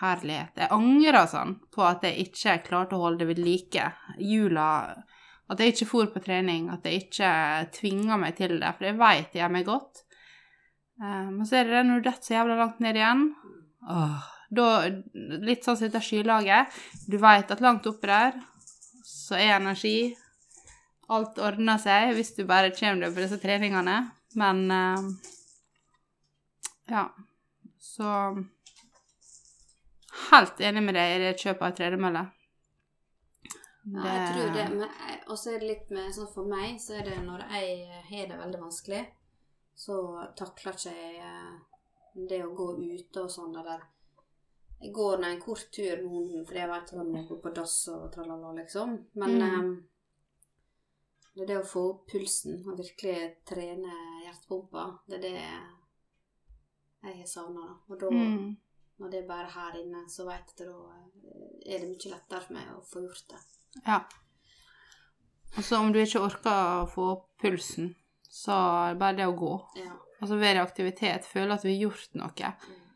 herlighet. 0.00 0.56
Jeg 0.58 0.72
angrer 0.74 1.26
sånn 1.30 1.54
på 1.74 1.84
at 1.86 2.02
jeg 2.06 2.28
ikke 2.28 2.56
klarte 2.66 2.96
å 2.96 3.02
holde 3.04 3.22
det 3.22 3.28
ved 3.30 3.42
like. 3.42 3.84
Jula 4.18 4.70
At 5.48 5.62
jeg 5.62 5.74
ikke 5.74 5.88
for 5.88 6.10
på 6.12 6.20
trening, 6.20 6.66
at 6.68 6.84
jeg 6.84 7.06
ikke 7.06 7.30
tvinga 7.72 8.18
meg 8.20 8.34
til 8.36 8.58
det, 8.60 8.72
for 8.76 8.84
jeg 8.84 8.98
veit 8.98 9.30
det 9.32 9.40
gjør 9.40 9.54
meg 9.54 9.68
godt. 9.68 10.02
Men 10.98 11.38
Men 11.38 11.46
så 11.46 11.60
er 11.60 11.64
det 11.64 11.76
det 11.76 11.84
når 11.88 12.02
du 12.02 12.08
detter 12.08 12.26
så 12.26 12.34
jævla 12.34 12.58
langt 12.58 12.82
ned 12.84 12.98
igjen. 12.98 13.22
Åh, 13.88 14.26
da, 14.48 14.66
litt 15.14 15.64
sånn 15.66 15.76
som 15.76 15.88
dette 15.88 16.00
skylaget. 16.04 16.72
Du 17.06 17.18
veit 17.20 17.50
at 17.52 17.60
langt 17.64 17.86
oppe 17.90 18.08
der 18.08 18.38
så 19.04 19.36
er 19.36 19.56
energi. 19.58 20.14
Alt 21.08 21.38
ordner 21.40 21.78
seg 21.80 22.14
hvis 22.16 22.34
du 22.36 22.44
bare 22.48 22.70
kommer 22.76 23.06
deg 23.06 23.14
på 23.16 23.22
disse 23.24 23.38
treningene. 23.42 23.98
Men 24.36 24.64
eh, 24.70 25.08
ja. 26.92 27.06
Så 27.80 28.08
Helt 30.30 30.60
enig 30.60 30.82
med 30.82 30.96
deg 30.98 31.12
i 31.14 31.20
det 31.22 31.36
kjøpet 31.40 31.62
av 31.68 31.74
tredemølle. 31.78 32.24
Ja, 33.88 34.02
jeg 34.04 34.24
tror 34.34 34.48
det, 34.56 34.64
men 34.72 34.80
jeg- 34.88 35.20
Og 35.28 35.38
så 35.38 35.50
er 35.54 35.58
det 35.60 35.68
litt 35.68 35.90
med 35.90 36.12
sånn 36.14 36.28
For 36.34 36.44
meg 36.44 36.80
så 36.80 36.98
er 36.98 37.04
det 37.04 37.18
når 37.24 37.44
jeg 37.52 38.02
har 38.10 38.26
det 38.28 38.38
veldig 38.40 38.60
vanskelig, 38.60 39.06
så 39.76 39.94
takler 40.36 40.72
ikke 40.74 40.92
jeg 40.92 41.16
eh, 41.22 41.54
det 42.28 42.40
å 42.44 42.54
gå 42.56 42.66
ute 42.98 43.22
og 43.22 43.30
sånn, 43.30 43.54
eller 43.56 43.80
Jeg 44.80 44.92
går 44.94 45.18
nå 45.18 45.26
en 45.32 45.40
kort 45.42 45.64
tur 45.74 45.96
med 46.02 46.10
hunden 46.12 46.44
fordi 46.46 46.60
jeg 46.60 46.68
vet 46.70 46.82
at 46.92 46.98
han 46.98 47.08
må 47.12 47.22
gå 47.28 47.38
på 47.42 47.50
dass 47.54 47.88
og 47.88 48.12
tralala, 48.14 48.52
liksom. 48.60 48.92
Men 49.14 49.38
Mm. 49.38 49.58
um, 49.60 49.88
det 51.34 51.42
er 51.42 51.46
det 51.46 51.56
å 51.62 51.66
få 51.66 51.82
opp 51.90 52.06
pulsen 52.10 52.62
og 52.66 52.78
virkelig 52.78 53.16
trene 53.46 53.92
hjertepumpa, 54.24 54.84
det 55.08 55.18
er 55.18 55.20
det 55.22 55.34
jeg 57.02 57.16
har 57.18 57.26
savna. 57.26 57.66
Og 57.88 57.98
da, 58.00 58.10
Mm. 58.10 58.56
når 58.98 59.10
det 59.10 59.22
er 59.22 59.28
bare 59.28 59.50
her 59.50 59.76
inne, 59.82 60.08
så 60.10 60.24
veit 60.26 60.46
jeg 60.58 60.66
at 60.68 60.72
da 60.72 60.72
eh, 60.94 61.74
er 61.74 61.78
det 61.78 61.88
mye 61.88 62.10
lettere 62.14 62.40
for 62.42 62.54
meg 62.54 62.66
å 62.74 62.82
få 62.84 63.02
gjort 63.06 63.28
det. 63.28 63.42
Ja. 63.86 64.00
Og 65.56 65.62
så 65.64 65.78
om 65.78 65.92
du 65.92 65.98
ikke 65.98 66.20
orker 66.20 66.84
å 66.84 66.88
få 66.90 67.10
opp 67.12 67.28
pulsen, 67.40 67.94
så 68.28 68.52
er 68.52 68.92
det 68.94 68.98
bare 69.00 69.16
det 69.16 69.26
å 69.26 69.36
gå. 69.38 69.54
Ja. 69.76 69.96
Altså 70.20 70.38
være 70.38 70.58
i 70.58 70.66
aktivitet, 70.66 71.24
føle 71.24 71.54
at 71.54 71.62
vi 71.64 71.76
har 71.78 71.88
gjort 71.90 72.14
noe. 72.14 72.52
Mm. 72.68 72.87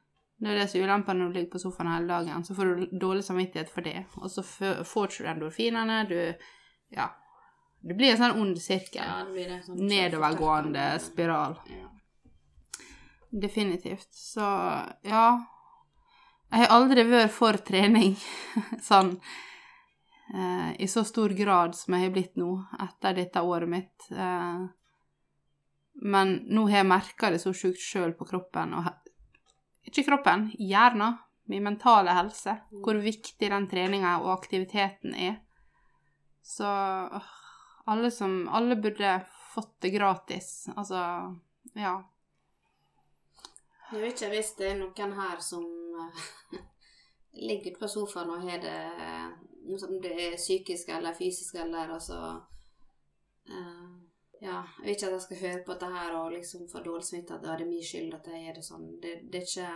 Det 0.42 0.50
er 0.50 0.56
det 0.58 0.64
som 0.70 0.80
er 0.80 0.88
ulempen 0.88 1.20
når 1.20 1.28
du 1.28 1.36
ligger 1.36 1.52
på 1.52 1.60
sofaen 1.62 1.88
hele 1.92 2.08
dagen. 2.10 2.44
Så 2.44 2.54
får 2.58 2.70
du 2.70 2.98
dårlig 2.98 3.22
samvittighet 3.24 3.68
for 3.70 3.86
det. 3.86 4.00
Og 4.18 4.30
så 4.30 4.42
får 4.42 5.06
du 5.06 5.12
ikke 5.14 5.34
endorfinene. 5.36 5.98
Du 6.08 6.18
Ja. 6.96 7.12
Det 7.82 7.94
blir 7.98 8.12
en 8.12 8.18
sånn 8.18 8.40
ond 8.40 8.58
sirkel. 8.62 9.02
Ja, 9.02 9.24
det 9.26 9.32
blir 9.34 9.48
det. 9.50 9.60
Sånn 9.66 9.86
Nedovergående 9.90 10.84
spiral. 11.02 11.56
Ja. 11.66 11.88
Definitivt. 13.30 14.10
Så 14.14 14.42
ja. 15.02 15.24
Jeg 16.52 16.66
har 16.66 16.74
aldri 16.74 17.06
vært 17.08 17.32
for 17.32 17.58
trening 17.64 18.14
sånn 18.90 19.14
eh, 20.34 20.70
i 20.78 20.88
så 20.90 21.04
stor 21.06 21.34
grad 21.38 21.74
som 21.78 21.94
jeg 21.96 22.08
har 22.08 22.14
blitt 22.14 22.36
nå 22.38 22.50
etter 22.82 23.14
dette 23.18 23.42
året 23.42 23.70
mitt. 23.70 24.10
Eh, 24.10 24.66
men 26.02 26.34
nå 26.50 26.66
har 26.68 26.82
jeg 26.82 26.90
merka 26.90 27.30
det 27.30 27.40
så 27.42 27.54
sjukt 27.56 27.82
sjøl 27.82 28.14
på 28.18 28.26
kroppen, 28.28 28.74
og 28.74 28.90
ikke 29.88 30.04
kroppen, 30.06 30.50
hjernen, 30.58 31.18
min 31.50 31.64
mentale 31.66 32.14
helse, 32.14 32.54
hvor 32.84 32.98
viktig 33.02 33.50
den 33.50 33.66
treninga 33.68 34.18
og 34.22 34.32
aktiviteten 34.36 35.14
er. 35.14 35.40
Så 36.42 36.66
alle 37.84 38.10
som 38.10 38.48
Alle 38.48 38.76
burde 38.76 39.20
fått 39.54 39.80
det 39.80 39.90
gratis. 39.90 40.68
Altså, 40.76 41.02
ja. 41.74 41.94
Jeg 43.92 44.00
vet 44.00 44.14
ikke 44.16 44.30
hvis 44.32 44.52
det 44.56 44.68
er 44.70 44.78
noen 44.80 45.16
her 45.18 45.40
som 45.44 45.64
eh, 46.00 46.60
ligger 47.48 47.76
på 47.80 47.90
sofaen 47.90 48.30
og 48.32 48.46
har 48.46 48.62
det 48.62 48.78
eh, 49.06 49.32
Om 49.62 49.98
det 50.02 50.12
er 50.18 50.36
psykisk 50.36 50.88
eller 50.88 51.14
fysisk 51.14 51.54
eller 51.54 51.92
altså 51.94 52.18
eh, 53.46 53.81
Ja, 54.42 54.62
jeg 54.80 54.84
vil 54.84 54.96
ikke 54.96 55.06
at 55.06 55.12
jeg 55.12 55.22
skal 55.22 55.40
høre 55.42 55.62
på 55.62 55.74
dette 55.74 55.88
her 55.94 56.14
og 56.18 56.32
liksom 56.34 56.68
få 56.70 56.80
dårlig 56.82 57.06
samvittighet 57.06 57.44
at 57.44 57.44
ja, 57.46 57.56
det 57.58 57.64
er 57.64 57.70
min 57.70 57.84
skyld 57.86 58.14
at 58.16 58.30
jeg 58.32 58.46
er 58.50 58.56
det 58.58 58.64
sånn. 58.66 58.86
Det, 59.02 59.12
det 59.30 59.42
er 59.42 59.48
ikke 59.48 59.72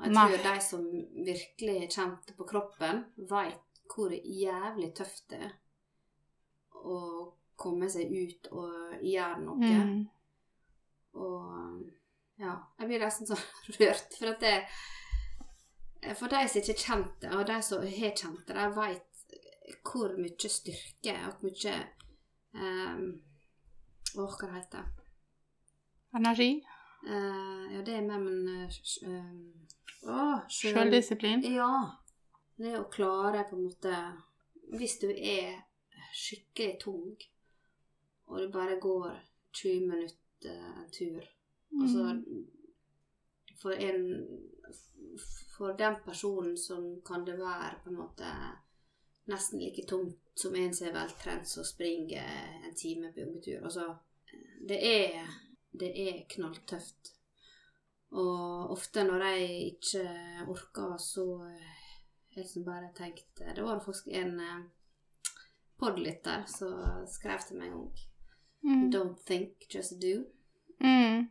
Jeg 0.00 0.14
Nei. 0.16 0.24
tror 0.32 0.46
de 0.46 0.54
som 0.64 0.86
virkelig 1.28 1.76
kjente 1.92 2.34
på 2.38 2.46
kroppen, 2.48 3.04
veit 3.30 3.82
hvor 3.90 4.14
jævlig 4.14 4.88
tøft 4.96 5.26
det 5.30 5.42
er 5.44 5.52
å 6.80 6.98
komme 7.60 7.90
seg 7.92 8.08
ut 8.08 8.48
og 8.56 9.02
gjøre 9.04 9.42
noe. 9.44 9.70
Mm. 9.84 10.00
Og 11.20 12.40
ja, 12.40 12.56
jeg 12.80 12.88
blir 12.88 13.04
nesten 13.04 13.28
sånn 13.28 13.46
rørt, 13.78 14.16
for 14.16 14.32
at 14.32 14.42
det 14.46 14.56
For 16.16 16.32
de 16.32 16.42
som 16.48 16.62
ikke 16.62 16.78
kjente 16.80 17.26
det, 17.26 17.32
og 17.36 17.46
de 17.46 17.58
som 17.62 17.82
har 17.84 18.14
kjent 18.16 18.46
det, 18.48 18.56
de 18.56 18.68
veit 18.78 19.06
hvor 19.86 20.14
mye 20.18 20.50
styrke 20.50 21.12
og 21.28 21.42
hvor 21.42 21.50
mye 21.52 21.74
um, 22.54 23.22
Åh, 24.18 24.36
hva 24.40 24.46
det 24.48 24.54
heter 24.58 24.84
Energi. 26.18 26.50
Uh, 27.06 27.66
Ja, 27.74 27.82
det 27.86 27.94
er 27.94 28.02
med, 28.06 28.20
men 28.20 28.48
uh, 28.48 28.68
uh, 29.08 30.10
Åh, 30.10 30.40
sjøl- 30.48 30.74
Selvdisiplin. 30.74 31.44
Ja. 31.54 31.70
Det 32.58 32.74
å 32.78 32.88
klare 32.92 33.44
på 33.50 33.56
en 33.56 33.64
måte 33.68 33.94
Hvis 34.76 34.98
du 35.00 35.08
er 35.10 35.62
skikkelig 36.14 36.78
tung, 36.82 37.14
og 38.26 38.38
du 38.40 38.50
bare 38.52 38.76
går 38.80 39.14
20 39.52 39.86
minutter 39.86 40.56
en 40.80 40.90
tur 40.92 41.22
Altså 41.80 42.14
Mm. 42.20 42.46
for 43.62 43.70
en 43.72 44.26
For 45.56 45.72
den 45.76 45.96
personen 46.04 46.56
som 46.58 47.00
kan 47.06 47.24
det 47.26 47.38
være 47.38 47.78
på 47.84 47.90
en 47.90 47.96
måte 47.96 48.30
nesten 49.28 49.60
like 49.60 49.84
tungt 49.88 50.29
som 50.40 50.56
en 50.56 50.74
som 50.74 50.88
er 50.88 50.96
veltrent 50.96 51.48
som 51.48 51.66
springer 51.66 52.26
en 52.64 52.74
time 52.76 53.12
på 53.12 53.24
joggetur. 53.24 53.64
Altså, 53.64 53.94
det 54.68 54.80
er 54.80 55.38
Det 55.70 55.90
er 56.08 56.24
knalltøft. 56.28 57.12
Og 58.10 58.72
ofte 58.74 59.04
når 59.06 59.22
jeg 59.22 59.50
ikke 59.66 60.00
orker, 60.50 60.96
så 60.98 61.24
har 61.38 61.52
jeg 62.34 62.42
liksom 62.42 62.64
bare 62.64 62.90
tenkt 62.96 63.38
Det 63.38 63.62
var 63.62 63.78
faktisk 63.84 64.08
en 64.08 64.40
eh, 64.40 64.64
podlytter 65.78 66.42
som 66.50 67.06
skrev 67.06 67.38
til 67.46 67.60
meg 67.62 67.70
gang 67.70 67.92
Mm. 68.62 68.90
Don't 68.90 69.24
think, 69.24 69.74
just 69.74 69.92
do. 70.00 70.24
Mm. 70.80 71.28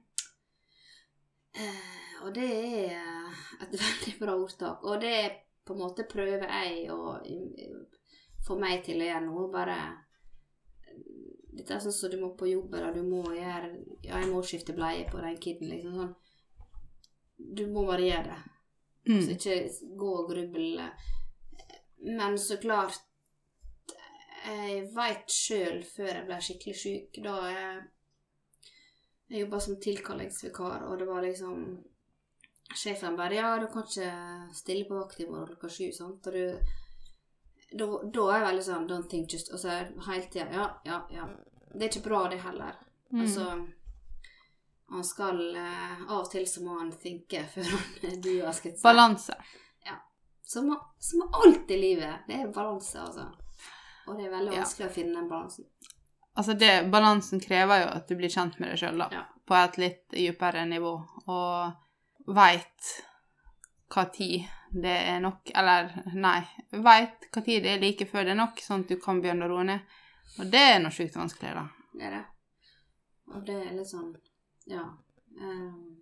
Eh, 1.53 2.23
og 2.25 2.35
det 2.35 2.49
er 2.49 2.95
eh, 2.95 3.39
et 3.61 3.75
veldig 3.83 4.15
bra 4.19 4.35
ordtak. 4.35 4.83
Og 4.83 5.01
det 5.01 5.31
på 5.65 5.73
en 5.73 5.79
måte 5.79 6.07
prøver 6.09 6.47
jeg 6.49 6.89
å 6.93 7.15
eh, 7.21 7.98
få 8.49 8.57
meg 8.59 8.83
til 8.85 9.01
å 9.01 9.09
gjøre 9.09 9.25
noe. 9.27 9.49
Bare 9.53 9.79
Dette 11.59 11.75
er 11.75 11.81
sånn 11.83 11.95
som 11.95 12.11
du 12.11 12.19
må 12.21 12.29
på 12.39 12.47
jobb, 12.47 12.73
eller 12.77 12.95
du 12.95 13.03
må 13.03 13.23
gjøre 13.35 13.73
Ja, 14.05 14.19
jeg 14.21 14.29
må 14.31 14.41
skifte 14.45 14.75
bleie 14.77 15.07
på 15.09 15.21
den 15.21 15.37
kiden, 15.43 15.69
liksom 15.69 15.97
sånn. 15.99 16.15
Du 17.37 17.65
må 17.71 17.85
bare 17.87 18.07
gjøre 18.07 18.31
det. 18.31 18.41
Så 19.09 19.11
Mm. 19.11 19.29
ikke 19.35 19.97
gå 19.97 20.09
og 20.19 20.29
gruble. 20.29 20.91
Men 21.97 22.37
så 22.37 22.57
klart 22.61 22.99
Jeg 24.45 24.89
veit 24.95 25.27
sjøl, 25.27 25.83
før 25.83 26.13
jeg 26.13 26.25
ble 26.25 26.35
skikkelig 26.41 26.75
sjuk, 26.75 27.23
da 27.23 27.33
jeg, 27.51 27.81
jeg 29.29 29.41
jobba 29.41 29.59
som 29.59 29.75
tilkallingsvikar, 29.75 30.85
og 30.87 30.97
det 30.99 31.07
var 31.07 31.21
liksom 31.21 31.83
Sjefen 32.75 33.17
bare 33.17 33.33
'Ja, 33.35 33.59
du 33.59 33.67
kan 33.67 33.83
ikke 33.83 34.53
stille 34.53 34.85
på 34.87 34.95
vakt 34.95 35.19
i 35.19 35.25
morgen 35.25 35.47
klokka 35.47 35.67
sju', 35.67 35.91
sant? 35.91 36.27
Og 36.27 36.33
du 36.33 36.59
da, 37.71 37.85
da 38.03 38.23
er 38.31 38.39
jeg 38.39 38.45
veldig 38.47 38.63
sånn 38.65 38.87
'don't 38.89 39.09
think 39.09 39.29
just' 39.29 39.53
Og 39.53 39.59
så 39.59 39.69
hele 40.07 40.25
tida 40.31 40.45
'ja, 40.51 40.69
ja, 40.85 41.01
ja'. 41.11 41.27
Det 41.73 41.83
er 41.83 41.89
ikke 41.89 42.09
bra, 42.09 42.27
det 42.29 42.39
heller. 42.41 42.75
Mm. 43.11 43.21
Altså 43.21 43.67
Han 44.91 45.03
skal 45.03 45.55
eh, 45.55 46.01
Av 46.09 46.19
og 46.23 46.31
til 46.31 46.47
så 46.47 46.63
må 46.63 46.79
han 46.79 46.91
tenke 46.91 47.43
før 47.53 47.63
han 47.63 48.21
du 48.21 48.41
har 48.41 48.53
skutt 48.53 48.77
seg. 48.79 48.83
Balanse. 48.83 49.33
Som, 50.49 50.71
som 50.99 51.21
alt 51.43 51.69
i 51.71 51.77
livet. 51.77 52.23
Det 52.27 52.33
er 52.41 52.47
balanse, 52.47 52.97
altså. 52.99 53.27
Og 54.07 54.17
det 54.17 54.25
er 54.25 54.31
veldig 54.31 54.53
Ja. 54.53 54.63
vanskelig 54.63 54.87
å 54.87 54.93
finne 54.93 55.13
den 55.19 55.27
balansen. 55.29 55.65
Altså 56.35 56.53
det, 56.57 56.91
balansen 56.91 57.39
krever 57.39 57.81
jo 57.83 57.87
at 57.93 58.07
du 58.07 58.15
blir 58.15 58.29
kjent 58.33 58.59
med 58.59 58.71
deg 58.71 58.79
sjøl, 58.81 58.97
da. 58.97 59.09
Ja. 59.11 59.23
På 59.45 59.53
et 59.59 59.77
litt 59.77 60.09
dypere 60.09 60.65
nivå. 60.65 60.95
Og 61.27 62.33
veit 62.33 62.89
hva 63.93 64.07
tid 64.11 64.47
det 64.71 64.97
er 65.09 65.19
nok 65.23 65.51
Eller 65.55 65.89
nei, 66.13 66.41
veit 66.71 67.29
tid 67.33 67.63
det 67.63 67.75
er 67.75 67.81
like 67.81 68.05
før 68.09 68.27
det 68.27 68.35
er 68.35 68.41
nok, 68.41 68.59
sånn 68.61 68.85
at 68.85 68.91
du 68.91 68.99
kan 69.01 69.21
begynne 69.21 69.47
å 69.47 69.53
roe 69.53 69.65
ned. 69.67 69.95
Og 70.39 70.51
det 70.51 70.65
er 70.73 70.77
noe 70.83 70.93
sjukt 70.93 71.17
vanskelig, 71.17 71.55
da. 71.57 71.65
Det 71.93 72.05
er 72.09 72.17
det. 72.17 72.25
Og 73.33 73.45
det 73.47 73.57
er 73.63 73.73
litt 73.77 73.89
sånn 73.89 74.11
Ja. 74.69 74.85
Um, 75.39 75.97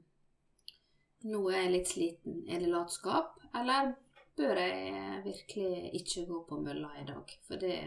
nå 1.27 1.39
er 1.51 1.63
jeg 1.65 1.73
litt 1.73 1.89
sliten. 1.91 2.43
Er 2.47 2.61
det 2.63 2.71
latskap, 2.71 3.39
eller 3.55 3.93
bør 4.37 4.59
jeg 4.61 5.23
virkelig 5.25 5.95
ikke 6.01 6.27
gå 6.27 6.43
på 6.49 6.59
mølla 6.61 6.91
i 6.99 7.07
dag? 7.07 7.33
For 7.47 7.59
det 7.61 7.79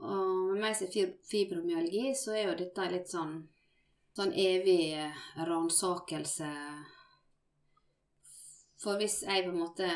Og 0.00 0.52
med 0.54 0.62
meg 0.62 0.76
som 0.76 0.88
fibromyalgi, 1.28 2.14
så 2.16 2.32
er 2.32 2.46
jo 2.48 2.58
dette 2.58 2.86
litt 2.90 3.10
sånn 3.10 3.42
sånn 4.16 4.32
evig 4.34 4.96
ransakelse 5.48 6.48
For 8.80 8.96
hvis 8.96 9.18
jeg 9.26 9.44
på 9.44 9.50
en 9.52 9.60
måte 9.60 9.88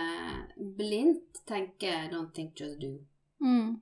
blindt 0.77 1.41
tenker 1.49 2.09
'don't 2.13 2.33
think, 2.35 2.61
just 2.61 2.81
do', 2.81 3.05
Mm. 3.41 3.81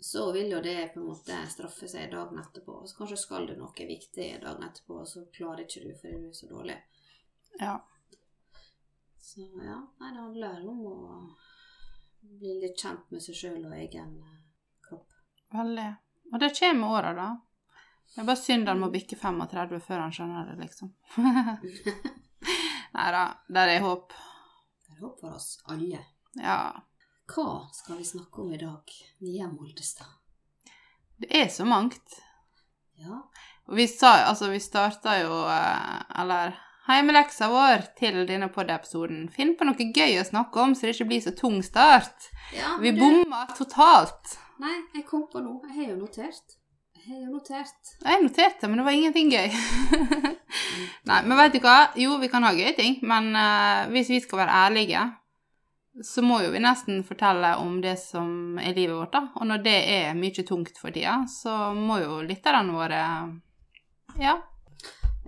så 0.00 0.32
vil 0.32 0.50
jo 0.50 0.60
det 0.60 0.92
på 0.94 1.00
en 1.00 1.06
måte 1.06 1.36
straffe 1.48 1.88
seg 1.88 2.10
dagen 2.10 2.38
etterpå. 2.38 2.86
Så 2.86 2.96
kanskje 2.96 3.16
skal 3.16 3.46
du 3.46 3.54
noe 3.56 3.72
viktig 3.86 4.40
dagen 4.42 4.62
etterpå, 4.62 5.00
og 5.00 5.06
så 5.08 5.24
klarer 5.32 5.64
ikke 5.64 5.82
du 5.84 5.94
fordi 6.00 6.22
du 6.22 6.28
er 6.28 6.32
så 6.32 6.48
dårlig. 6.48 6.82
Ja. 7.60 7.78
Så 9.20 9.40
ja, 9.40 9.78
nei, 10.00 10.10
det 10.12 10.20
handler 10.20 10.68
om 10.68 10.86
å 10.86 11.36
bli 12.22 12.60
litt 12.60 12.76
kjent 12.78 13.10
med 13.10 13.22
seg 13.22 13.34
sjøl 13.34 13.64
og 13.66 13.72
egen 13.72 14.18
eh, 14.22 14.38
kropp. 14.88 15.08
Veldig. 15.52 15.96
Og 16.32 16.40
det 16.40 16.58
kommer 16.58 16.80
med 16.80 16.90
åra, 16.90 17.12
da. 17.14 17.40
Det 18.14 18.20
er 18.22 18.26
bare 18.26 18.36
synd 18.36 18.68
han 18.68 18.80
må 18.80 18.90
bikke 18.90 19.16
35 19.16 19.80
før 19.80 19.98
han 20.00 20.12
skjønner 20.12 20.46
det, 20.50 20.56
liksom. 20.64 20.94
Nei 22.96 23.12
da, 23.12 23.24
der 23.52 23.68
er 23.74 23.82
håp. 23.84 24.12
Det 24.86 24.94
er 24.94 25.00
håp 25.04 25.18
for 25.20 25.36
oss 25.36 25.58
alle. 25.68 25.98
Ja. 26.40 26.60
Hva 27.28 27.66
skal 27.74 27.98
vi 27.98 28.06
snakke 28.08 28.40
om 28.40 28.52
i 28.54 28.60
dag, 28.60 28.92
Nia 29.20 29.48
Moldestad? 29.50 30.14
Det 31.20 31.28
er 31.36 31.48
så 31.52 31.66
mangt. 31.68 32.20
Ja, 32.96 33.20
vi 33.76 33.88
sa 33.88 34.14
altså, 34.30 34.48
vi 34.48 34.60
starta 34.60 35.18
jo 35.20 35.42
eh, 35.50 36.20
Eller 36.20 36.54
heimeleksa 36.86 37.48
vår 37.52 37.84
til 37.98 38.22
denne 38.28 38.48
podiepisoden. 38.52 39.26
Finn 39.34 39.56
på 39.58 39.66
noe 39.68 39.88
gøy 39.90 40.20
å 40.20 40.24
snakke 40.24 40.62
om, 40.62 40.72
så 40.72 40.86
det 40.86 40.94
ikke 40.96 41.10
blir 41.10 41.24
så 41.24 41.34
tung 41.36 41.58
start. 41.66 42.30
ja 42.56 42.76
Vi 42.80 42.94
du... 42.94 43.02
bomma 43.02 43.44
totalt. 43.52 44.38
Nei, 44.62 44.76
jeg 44.94 45.04
kom 45.10 45.26
på 45.28 45.42
noe. 45.44 45.66
Jeg 45.68 45.82
har 45.82 45.92
jo 45.92 45.98
notert. 46.04 46.56
Har 47.06 47.20
jo 47.20 47.36
notert. 47.36 47.90
Jeg 48.02 48.22
noterte, 48.24 48.66
men 48.66 48.80
det 48.80 48.84
var 48.86 48.94
ingenting 48.96 49.28
gøy. 49.30 49.52
Nei, 51.08 51.18
men 51.22 51.38
vet 51.38 51.52
du 51.54 51.60
hva? 51.62 51.76
Jo, 51.94 52.16
vi 52.18 52.26
kan 52.32 52.42
ha 52.42 52.50
gøye 52.56 52.72
ting, 52.74 52.96
men 53.06 53.28
uh, 53.36 53.86
hvis 53.92 54.10
vi 54.10 54.18
skal 54.24 54.40
være 54.40 54.56
ærlige, 54.64 55.02
så 56.02 56.24
må 56.26 56.40
jo 56.42 56.50
vi 56.50 56.60
nesten 56.64 57.04
fortelle 57.06 57.52
om 57.62 57.76
det 57.84 57.94
som 58.00 58.58
er 58.58 58.74
livet 58.74 58.96
vårt, 58.96 59.12
da. 59.14 59.22
Og 59.38 59.46
når 59.46 59.62
det 59.62 59.76
er 59.92 60.18
mye 60.18 60.44
tungt 60.48 60.80
for 60.80 60.90
tida, 60.90 61.20
så 61.30 61.54
må 61.78 62.00
jo 62.02 62.18
lytterne 62.26 62.74
våre 62.74 63.02
Ja. 64.18 64.34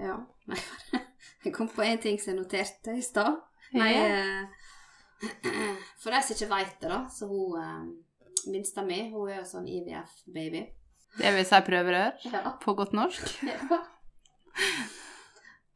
Ja. 0.00 0.16
Nei, 0.50 0.58
jeg 1.44 1.54
kom 1.54 1.70
på 1.70 1.86
én 1.86 2.02
ting 2.02 2.18
som 2.18 2.32
jeg 2.32 2.40
noterte 2.40 2.96
i 2.98 3.04
stad. 3.06 3.38
Nei, 3.78 3.92
eh, 3.94 4.74
for 6.02 6.10
de 6.10 6.24
som 6.24 6.34
ikke 6.34 6.50
veit 6.50 6.74
det, 6.82 6.90
da, 6.90 7.04
så 7.12 7.30
hun 7.30 7.54
eh, 7.62 8.50
minsta 8.50 8.82
mi, 8.82 9.04
hun 9.12 9.30
er 9.30 9.44
jo 9.44 9.46
sånn 9.46 9.70
IVF-baby. 9.70 10.66
Det 11.16 11.30
vil 11.34 11.46
si 11.48 11.60
prøverør, 11.66 12.12
Ja. 12.32 12.42
på 12.62 12.74
godt 12.78 12.92
norsk. 12.92 13.30
ja. 13.42 13.78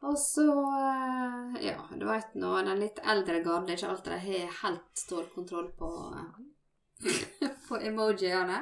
Og 0.03 0.17
så 0.19 0.45
eh, 0.51 1.61
Ja, 1.69 1.77
du 1.95 2.05
veit 2.09 2.33
nå, 2.35 2.51
den 2.67 2.81
litt 2.83 2.99
eldre 3.07 3.39
garde 3.45 3.71
er 3.71 3.77
ikke 3.79 3.91
alltid 3.93 4.13
de 4.13 4.19
har 4.43 4.57
helt 4.63 4.99
stålkontroll 4.99 5.69
på 5.79 5.91
eh, 6.19 7.49
på 7.69 7.79
emojiene. 7.81 8.59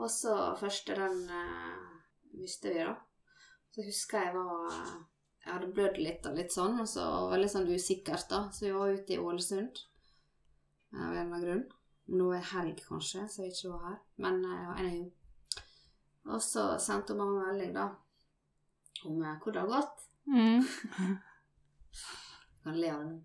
Og 0.00 0.08
så 0.10 0.34
første 0.60 0.96
den 0.96 1.20
visste 2.40 2.72
vi, 2.72 2.84
da. 2.88 2.94
Så 3.70 3.84
husker 3.86 4.24
jeg 4.24 4.34
var 4.34 4.72
Jeg 5.44 5.52
hadde 5.54 5.72
blødd 5.76 5.98
litt 6.00 6.26
og 6.28 6.36
litt 6.36 6.52
sånn, 6.52 6.80
og 6.82 6.88
så 6.88 7.04
var 7.28 7.36
det 7.36 7.42
litt 7.44 7.52
sånn 7.54 7.68
usikkert, 7.70 8.26
da. 8.32 8.40
Så 8.52 8.66
vi 8.66 8.72
var 8.76 8.92
ute 8.96 9.14
i 9.14 9.20
Ålesund 9.20 9.78
av 10.96 11.00
en 11.00 11.10
eller 11.12 11.20
annen 11.22 11.44
grunn. 11.44 11.62
Nå 12.10 12.32
er 12.34 12.42
helg, 12.52 12.78
kanskje, 12.88 13.20
så 13.30 13.36
jeg 13.44 13.52
ikke 13.54 13.72
var 13.72 13.82
her. 13.88 13.98
Men 14.22 14.34
ja, 14.44 14.72
anywho. 14.78 15.10
Og 16.30 16.40
så 16.42 16.62
sendte 16.82 17.12
hun 17.14 17.20
mamma 17.22 17.38
melding, 17.46 17.72
da, 17.74 17.86
om 19.06 19.12
hvordan 19.16 19.38
hvor 19.42 19.52
det 19.54 19.60
har 19.60 19.74
gått. 19.76 19.96
Mm. 20.26 20.60
Kan 22.62 22.76
le 22.76 22.88
av 22.92 22.98
det 23.00 23.08
nå. 23.08 23.18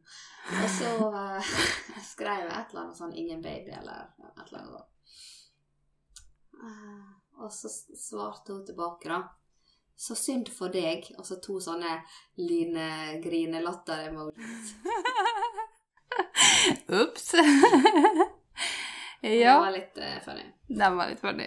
Og 0.64 0.70
så 0.72 0.90
uh, 1.12 1.42
skrev 2.14 2.40
jeg 2.46 2.56
et 2.56 2.70
eller 2.72 2.84
annet 2.86 3.00
sånn 3.02 3.16
'ingen 3.16 3.42
baby' 3.44 3.76
eller 3.76 4.00
et 4.30 4.40
eller 4.48 4.62
annet. 4.62 4.86
Eh, 6.56 7.06
Og 7.44 7.50
så 7.52 7.68
svarte 8.00 8.54
hun 8.54 8.66
tilbake, 8.66 9.10
da. 9.10 9.22
Så 9.96 10.16
synd 10.16 10.48
for 10.52 10.68
deg. 10.72 11.12
Og 11.20 11.26
så 11.28 11.36
to 11.44 11.60
sånne 11.60 12.04
line-grine-latter-emojis. 12.40 14.76
Ops. 17.02 17.34
Det 19.26 19.40
Den 19.40 19.62
var 19.62 19.72
litt 19.74 19.98
uh, 19.98 20.18
funny. 20.26 20.44
den 20.68 20.98
var 21.00 21.10
litt 21.10 21.20
funny. 21.24 21.46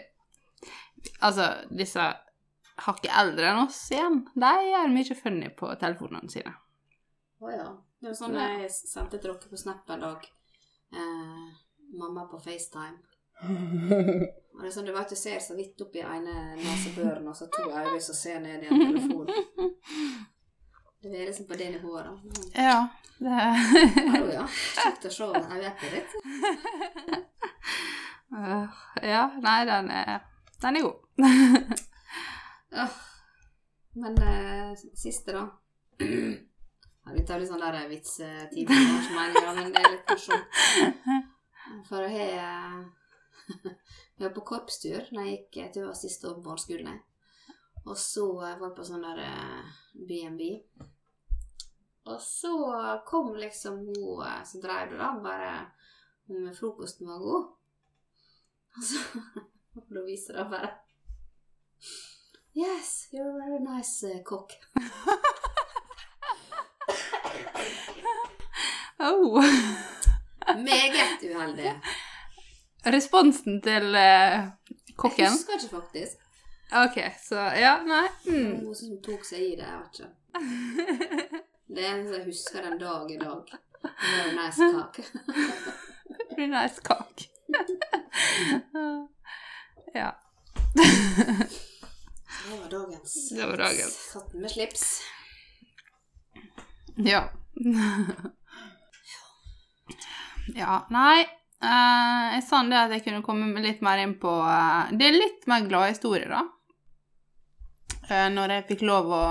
Altså, 1.23 1.45
disse 1.71 2.07
hakket 2.87 3.13
eldre 3.21 3.53
enn 3.53 3.61
oss 3.67 3.79
igjen, 3.93 4.17
de 4.35 4.51
gjør 4.71 4.89
mye 4.95 5.15
funny 5.19 5.51
på 5.59 5.69
telefonene 5.79 6.31
sine. 6.33 6.55
Å 7.39 7.53
ja. 7.53 7.69
Det 8.01 8.11
var 8.11 8.17
sånn 8.19 8.35
Ja. 8.35 8.49
jeg 8.63 8.71
sendte 8.75 9.19
til 9.19 9.31
dere 9.31 9.51
på 9.53 9.59
Snap 9.61 9.91
en 9.95 10.03
dag. 10.07 10.27
Eh, 10.95 11.47
mamma 11.99 12.27
på 12.31 12.39
FaceTime. 12.43 12.99
Og 14.59 14.63
det 14.65 14.69
er 14.69 14.75
sånn, 14.75 14.87
du 14.89 14.93
vet 14.97 15.11
du 15.15 15.17
ser 15.19 15.39
så 15.43 15.55
vidt 15.55 15.81
opp 15.85 15.95
i 15.95 16.03
ene 16.03 16.57
nesebøren, 16.59 17.29
og 17.31 17.37
så 17.39 17.47
to 17.55 17.69
øyne 17.71 18.01
som 18.03 18.17
ser 18.19 18.41
ned 18.43 18.65
i 18.65 18.71
en 18.73 18.81
telefon. 18.89 19.29
Det 21.03 21.21
er 21.21 21.27
liksom 21.27 21.47
på 21.47 21.55
det 21.55 21.71
nivået, 21.71 22.05
da. 22.05 22.11
Mm. 22.11 22.51
Ja, 22.55 22.89
det 23.19 23.31
Hallo, 24.11 24.27
ja. 24.33 24.47
Kjekt 24.49 25.07
å 25.07 25.13
se 25.15 25.29
øyeeppet 25.35 25.95
ditt. 25.95 26.11
uh, 28.35 28.67
Ja, 29.03 29.23
nei, 29.43 29.61
den 29.69 29.91
er, 29.95 30.19
den 30.63 30.77
er 30.81 30.87
god. 30.89 30.99
uh, 32.75 32.99
Men 33.95 34.19
uh, 34.23 34.75
siste, 34.99 35.33
da. 35.39 35.47
Ja, 36.03 37.15
Dette 37.15 37.33
er 37.35 37.41
litt 37.41 37.49
sånn 37.51 37.63
der 37.63 37.79
vitsetime, 37.89 38.83
men 39.17 39.73
det 39.73 39.81
er 39.81 39.95
litt 39.95 40.11
morsomt. 40.11 40.47
For 41.89 42.05
jeg 42.11 42.35
Jeg 44.19 44.27
var 44.27 44.35
på 44.35 44.43
korpstur 44.51 45.07
da 45.15 45.23
jeg 45.25 45.39
gikk 45.39 45.73
til 45.73 45.87
siste 45.97 46.27
år 46.29 46.35
på 46.41 46.49
barneskolen. 46.51 46.99
Og 47.87 47.97
så 47.97 48.27
var 48.35 48.51
jeg 48.51 48.73
på 48.77 48.85
sånn 48.85 49.05
der 49.07 49.21
eh, 49.25 49.69
B&B. 50.09 50.49
Og 52.09 52.21
så 52.23 53.01
kom 53.07 53.35
liksom 53.37 53.79
hun 53.87 54.27
eh, 54.27 54.45
som 54.45 54.63
drev 54.63 54.91
det, 54.91 54.99
da, 54.99 55.13
bare 55.23 55.51
om 56.29 56.49
frokosten 56.57 57.09
var 57.09 57.19
god. 57.19 57.49
Og 58.77 58.85
så 58.85 59.03
og 59.77 60.35
da 60.35 60.45
bare 60.51 60.71
Yes, 62.57 63.09
you're 63.13 63.29
a 63.29 63.39
very 63.39 63.61
nice 63.61 64.07
uh, 64.07 64.23
cook. 64.25 64.53
Oh. 69.01 69.45
Meget 70.57 71.23
uheldig. 71.23 71.81
Responsen 72.87 73.63
til 73.63 73.97
kokken. 74.97 75.25
Jeg 75.25 75.31
husker 75.31 75.53
ikke 75.55 75.77
faktisk. 75.77 76.19
Ok, 76.73 76.99
så 77.29 77.37
ja, 77.37 77.77
nei. 77.87 78.09
Mm. 78.27 78.65
Noe 78.65 78.75
som 78.75 78.99
tok 79.05 79.23
seg 79.25 79.45
i 79.53 79.55
det, 79.61 79.69
jeg 79.69 79.79
vet 79.85 80.01
ikke. 80.01 81.45
Det 81.69 81.85
er 81.85 81.91
eneste 81.93 82.17
jeg 82.17 82.25
husker 82.31 82.65
den 82.65 82.79
dag 82.81 83.11
i 83.13 83.19
dag. 83.21 83.45
Nice 84.39 84.71
cock. 84.73 84.95
ja. 90.01 90.11
Det 92.49 92.57
var 92.61 92.71
dagens. 92.71 93.31
Det 93.31 93.47
var 93.47 93.57
dagens. 93.57 94.11
Katten 94.13 94.41
med 94.41 94.51
slips. 94.51 95.03
Ja. 96.97 97.31
ja, 100.63 100.87
nei. 100.91 101.21
eh, 101.63 102.35
jeg 102.35 102.43
sa 102.49 102.63
det 102.65 102.79
at 102.79 102.91
jeg 102.97 103.05
kunne 103.05 103.23
komme 103.27 103.61
litt 103.61 103.81
mer 103.85 103.99
inn 104.03 104.15
på 104.23 104.33
eh, 104.47 104.93
Det 104.97 105.07
er 105.09 105.13
litt 105.19 105.47
mer 105.51 105.67
glade 105.69 105.93
historier, 105.93 106.29
da. 106.33 106.43
Eh, 108.09 108.29
når 108.33 108.49
jeg 108.57 108.67
fikk 108.73 108.83
lov 108.89 109.05
å 109.13 109.23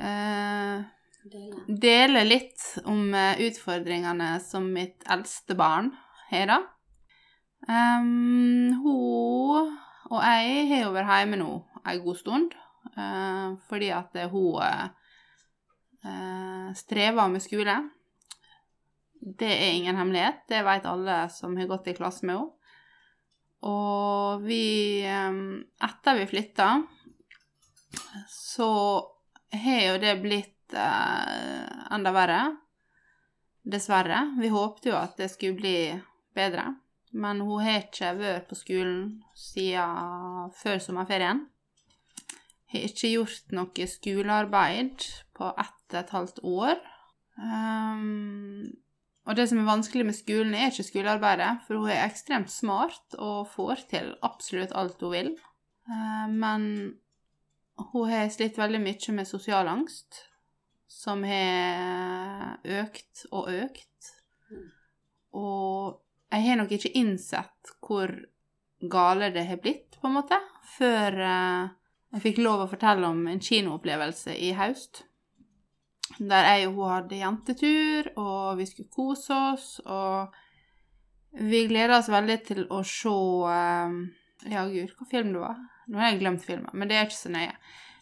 eh, 0.00 0.76
Dele. 1.22 1.62
dele 1.68 2.24
litt 2.24 2.64
om 2.84 3.14
eh, 3.14 3.40
utfordringene 3.46 4.34
som 4.42 4.66
mitt 4.74 5.04
eldste 5.06 5.54
barn 5.54 5.92
har, 6.32 6.50
da. 6.50 6.58
Um, 7.62 8.72
hun 8.82 9.70
og 10.12 10.20
jeg 10.20 10.66
har 10.68 10.82
jo 10.82 10.92
vært 10.92 11.12
hjemme 11.14 11.38
nå 11.40 11.52
en 11.88 12.02
god 12.04 12.18
stund, 12.18 12.56
uh, 12.98 13.54
fordi 13.68 13.88
at 13.94 14.16
hun 14.32 14.60
eh, 16.04 16.72
strever 16.76 17.30
med 17.32 17.44
skole. 17.44 17.76
Det 19.22 19.48
er 19.48 19.76
ingen 19.78 19.96
hemmelighet, 19.96 20.42
det 20.50 20.64
vet 20.66 20.88
alle 20.90 21.22
som 21.32 21.56
har 21.56 21.70
gått 21.70 21.88
i 21.92 21.96
klasse 21.96 22.26
med 22.26 22.40
henne. 22.40 22.58
Og 23.62 24.42
vi 24.42 25.04
eh, 25.06 25.36
Etter 25.86 26.16
vi 26.18 26.26
flytta, 26.26 26.70
så 28.28 28.72
har 29.52 29.82
jo 29.86 30.00
det 30.02 30.16
blitt 30.24 30.61
eh, 30.74 31.94
enda 31.94 32.12
verre. 32.14 32.42
Dessverre. 33.62 34.24
Vi 34.40 34.50
håpte 34.52 34.90
jo 34.90 34.98
at 34.98 35.18
det 35.20 35.30
skulle 35.32 35.58
bli 35.58 35.76
bedre. 36.34 36.72
Men 37.12 37.42
hun 37.44 37.60
har 37.62 37.82
ikke 37.82 38.14
vært 38.16 38.48
på 38.48 38.56
skolen 38.56 39.22
siden 39.36 40.52
før 40.56 40.80
sommerferien. 40.80 41.44
Har 42.72 42.86
ikke 42.88 43.12
gjort 43.12 43.52
noe 43.52 43.88
skolearbeid 43.88 45.04
på 45.36 45.50
ett 45.60 45.92
og 45.92 46.00
et 46.00 46.14
halvt 46.16 46.40
år. 46.48 46.80
Um, 47.36 48.72
og 49.28 49.36
det 49.36 49.46
som 49.48 49.60
er 49.60 49.68
vanskelig 49.68 50.06
med 50.08 50.16
skolen, 50.16 50.54
er 50.56 50.72
ikke 50.72 50.88
skolearbeidet, 50.88 51.52
for 51.66 51.78
hun 51.78 51.92
er 51.92 52.06
ekstremt 52.06 52.50
smart 52.50 53.16
og 53.18 53.46
får 53.52 53.84
til 53.92 54.10
absolutt 54.24 54.72
alt 54.74 55.04
hun 55.04 55.12
vil. 55.12 55.30
Uh, 55.86 56.26
men 56.32 56.64
hun 57.92 58.08
har 58.10 58.32
slitt 58.32 58.58
veldig 58.58 58.80
mye 58.82 59.16
med 59.16 59.28
sosial 59.28 59.68
angst, 59.68 60.24
som 60.92 61.24
har 61.26 62.60
økt 62.82 63.24
og 63.32 63.48
økt. 63.52 64.10
Og 65.32 65.98
jeg 66.32 66.46
har 66.46 66.60
nok 66.60 66.74
ikke 66.76 66.92
innsett 67.00 67.72
hvor 67.84 68.12
gale 68.92 69.30
det 69.34 69.46
har 69.48 69.60
blitt, 69.62 69.96
på 70.00 70.10
en 70.10 70.18
måte, 70.18 70.38
før 70.76 71.16
eh, 71.22 71.72
jeg 72.12 72.24
fikk 72.26 72.42
lov 72.42 72.64
å 72.64 72.70
fortelle 72.70 73.08
om 73.08 73.20
en 73.30 73.40
kinoopplevelse 73.42 74.34
i 74.36 74.52
høst. 74.58 75.04
Der 76.18 76.48
jeg 76.50 76.66
og 76.68 76.80
hun 76.80 76.90
hadde 76.90 77.20
jentetur, 77.20 78.10
og 78.20 78.58
vi 78.58 78.66
skulle 78.68 78.92
kose 78.92 79.38
oss, 79.52 79.68
og 79.86 80.34
vi 81.38 81.62
gleda 81.70 82.00
oss 82.00 82.10
veldig 82.12 82.38
til 82.48 82.66
å 82.68 82.82
se 82.84 83.14
eh, 83.52 84.02
Ja, 84.50 84.66
gud, 84.66 84.90
hva 84.98 85.06
film 85.06 85.36
det 85.36 85.44
var? 85.44 85.60
Nå 85.86 86.00
har 86.00 86.10
jeg 86.10 86.22
glemt 86.24 86.44
filmen, 86.44 86.72
men 86.74 86.90
det 86.90 86.98
er 86.98 87.06
ikke 87.06 87.20
så 87.20 87.30
nøye. 87.32 87.54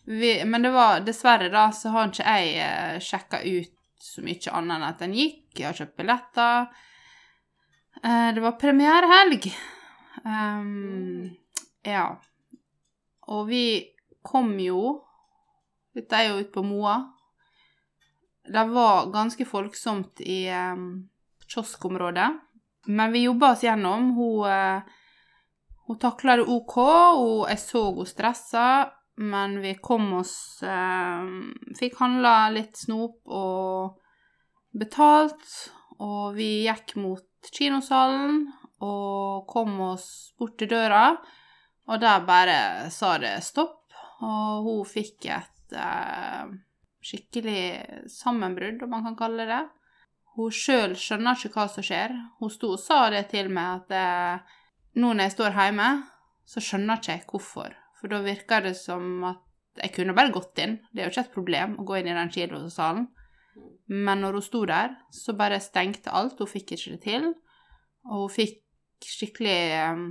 Vi, 0.05 0.45
men 0.45 0.63
det 0.63 0.71
var 0.75 1.03
dessverre, 1.05 1.51
da, 1.53 1.69
så 1.73 1.93
har 1.95 2.09
ikke 2.09 2.25
jeg 2.25 2.55
eh, 2.65 2.97
sjekka 3.05 3.43
ut 3.45 3.77
så 4.01 4.25
mye 4.25 4.55
annet 4.57 4.77
enn 4.79 4.87
at 4.89 5.03
den 5.03 5.17
gikk. 5.17 5.45
Jeg 5.59 5.69
har 5.69 5.77
kjøpt 5.77 5.99
billetter. 6.01 6.71
Eh, 8.03 8.29
det 8.35 8.43
var 8.43 8.59
premierehelg. 8.61 9.51
Ehm, 10.25 11.31
ja. 11.87 12.07
Og 13.31 13.47
vi 13.49 13.65
kom 14.23 14.53
jo 14.61 15.07
Dette 15.95 16.15
er 16.17 16.29
jo 16.29 16.43
ute 16.45 16.53
på 16.55 16.63
Moa. 16.63 17.01
Det 18.47 18.63
var 18.71 19.09
ganske 19.11 19.43
folksomt 19.45 20.21
i 20.23 20.45
um, 20.55 21.09
kioskområdet. 21.51 22.29
Men 22.87 23.11
vi 23.13 23.25
jobba 23.25 23.53
oss 23.57 23.65
gjennom. 23.67 24.13
Hun, 24.15 24.47
eh, 24.47 24.83
hun 25.89 25.99
takla 25.99 26.37
det 26.39 26.47
OK, 26.47 26.77
og 26.79 27.51
jeg 27.51 27.59
så 27.59 27.83
hun 27.91 28.07
stressa. 28.07 28.65
Men 29.21 29.59
vi 29.61 29.75
kom 29.85 30.13
oss 30.17 30.63
eh, 30.65 31.27
Fikk 31.77 31.99
handla 32.01 32.49
litt 32.55 32.79
snop 32.81 33.21
og 33.29 34.01
betalt. 34.73 35.45
Og 36.01 36.33
vi 36.39 36.65
gikk 36.65 36.95
mot 36.97 37.51
kinosalen 37.53 38.47
og 38.81 39.45
kom 39.51 39.77
oss 39.91 40.33
bort 40.41 40.57
til 40.61 40.71
døra. 40.73 41.13
Og 41.91 42.01
der 42.01 42.25
bare 42.25 42.89
sa 42.95 43.17
det 43.21 43.35
stopp, 43.45 43.91
og 44.23 44.65
hun 44.65 44.87
fikk 44.89 45.27
et 45.35 45.75
eh, 45.77 46.53
skikkelig 47.03 48.09
sammenbrudd, 48.13 48.85
om 48.85 48.95
man 48.95 49.09
kan 49.09 49.19
kalle 49.19 49.49
det. 49.49 49.63
Hun 50.39 50.55
sjøl 50.55 50.95
skjønner 50.97 51.37
ikke 51.37 51.53
hva 51.57 51.67
som 51.73 51.85
skjer. 51.85 52.15
Hun 52.39 52.53
sto 52.53 52.75
og 52.77 52.81
sa 52.81 53.03
det 53.13 53.27
til 53.33 53.51
meg 53.53 53.83
at 53.83 53.97
eh, 53.97 54.57
nå 55.03 55.13
når 55.13 55.27
jeg 55.27 55.37
står 55.37 55.59
hjemme, 55.59 55.91
så 56.47 56.63
skjønner 56.65 57.01
ikke 57.01 57.17
jeg 57.17 57.27
hvorfor. 57.29 57.75
For 58.01 58.13
da 58.13 58.23
virka 58.25 58.61
det 58.65 58.75
som 58.81 59.25
at 59.29 59.47
jeg 59.81 59.95
kunne 59.95 60.17
bare 60.17 60.33
gått 60.35 60.59
inn. 60.63 60.79
Det 60.91 61.03
er 61.03 61.09
jo 61.09 61.15
ikke 61.15 61.27
et 61.27 61.35
problem 61.35 61.77
å 61.79 61.87
gå 61.87 62.01
inn 62.01 62.11
i 62.11 62.17
den 62.17 62.33
kinosalen. 62.33 63.07
Men 63.91 64.23
når 64.23 64.39
hun 64.39 64.47
sto 64.47 64.65
der, 64.69 64.97
så 65.15 65.35
bare 65.37 65.61
stengte 65.63 66.13
alt. 66.15 66.39
Hun 66.39 66.51
fikk 66.51 66.75
ikke 66.77 66.97
det 66.97 67.01
til. 67.05 67.31
Og 68.09 68.27
hun 68.27 68.35
fikk 68.35 68.61
skikkelig 69.05 69.61
eh, 69.77 70.03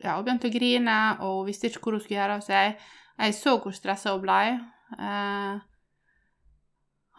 Ja, 0.00 0.14
hun 0.16 0.24
begynte 0.24 0.48
å 0.48 0.54
grine, 0.54 0.98
og 1.20 1.42
hun 1.42 1.50
visste 1.50 1.68
ikke 1.68 1.82
hvor 1.84 1.98
hun 1.98 2.04
skulle 2.04 2.20
gjøre 2.22 2.38
av 2.38 2.44
seg. 2.46 2.86
Jeg 3.20 3.36
så 3.36 3.56
hvor 3.60 3.74
stressa 3.76 4.14
hun 4.14 4.24
ble. 4.24 4.40
Eh, 4.96 5.66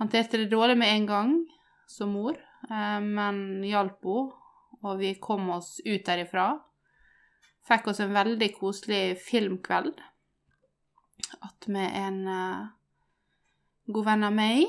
Håndterte 0.01 0.39
det 0.41 0.49
dårlig 0.49 0.79
med 0.81 0.89
en 0.89 1.03
gang 1.05 1.33
som 1.85 2.09
mor, 2.15 2.33
eh, 2.33 3.01
men 3.05 3.61
hjalp 3.67 4.01
henne, 4.07 4.37
og 4.81 4.97
vi 4.97 5.11
kom 5.21 5.51
oss 5.53 5.75
ut 5.85 6.01
derifra. 6.07 6.55
Fikk 7.67 7.91
oss 7.91 7.99
en 8.03 8.13
veldig 8.13 8.49
koselig 8.57 9.19
filmkveld 9.21 10.01
att 11.39 11.67
med 11.67 11.91
en 11.95 12.27
uh, 12.27 12.67
god 13.85 14.05
venn 14.05 14.23
av 14.23 14.33
meg. 14.35 14.65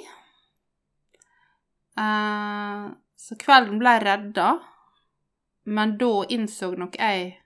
Uh, 1.98 2.92
så 3.16 3.36
kvelden 3.38 3.80
ble 3.80 3.96
redda, 4.02 4.48
men 5.64 5.96
da 5.98 6.12
innså 6.32 6.72
nok 6.78 6.96
jeg 6.98 7.36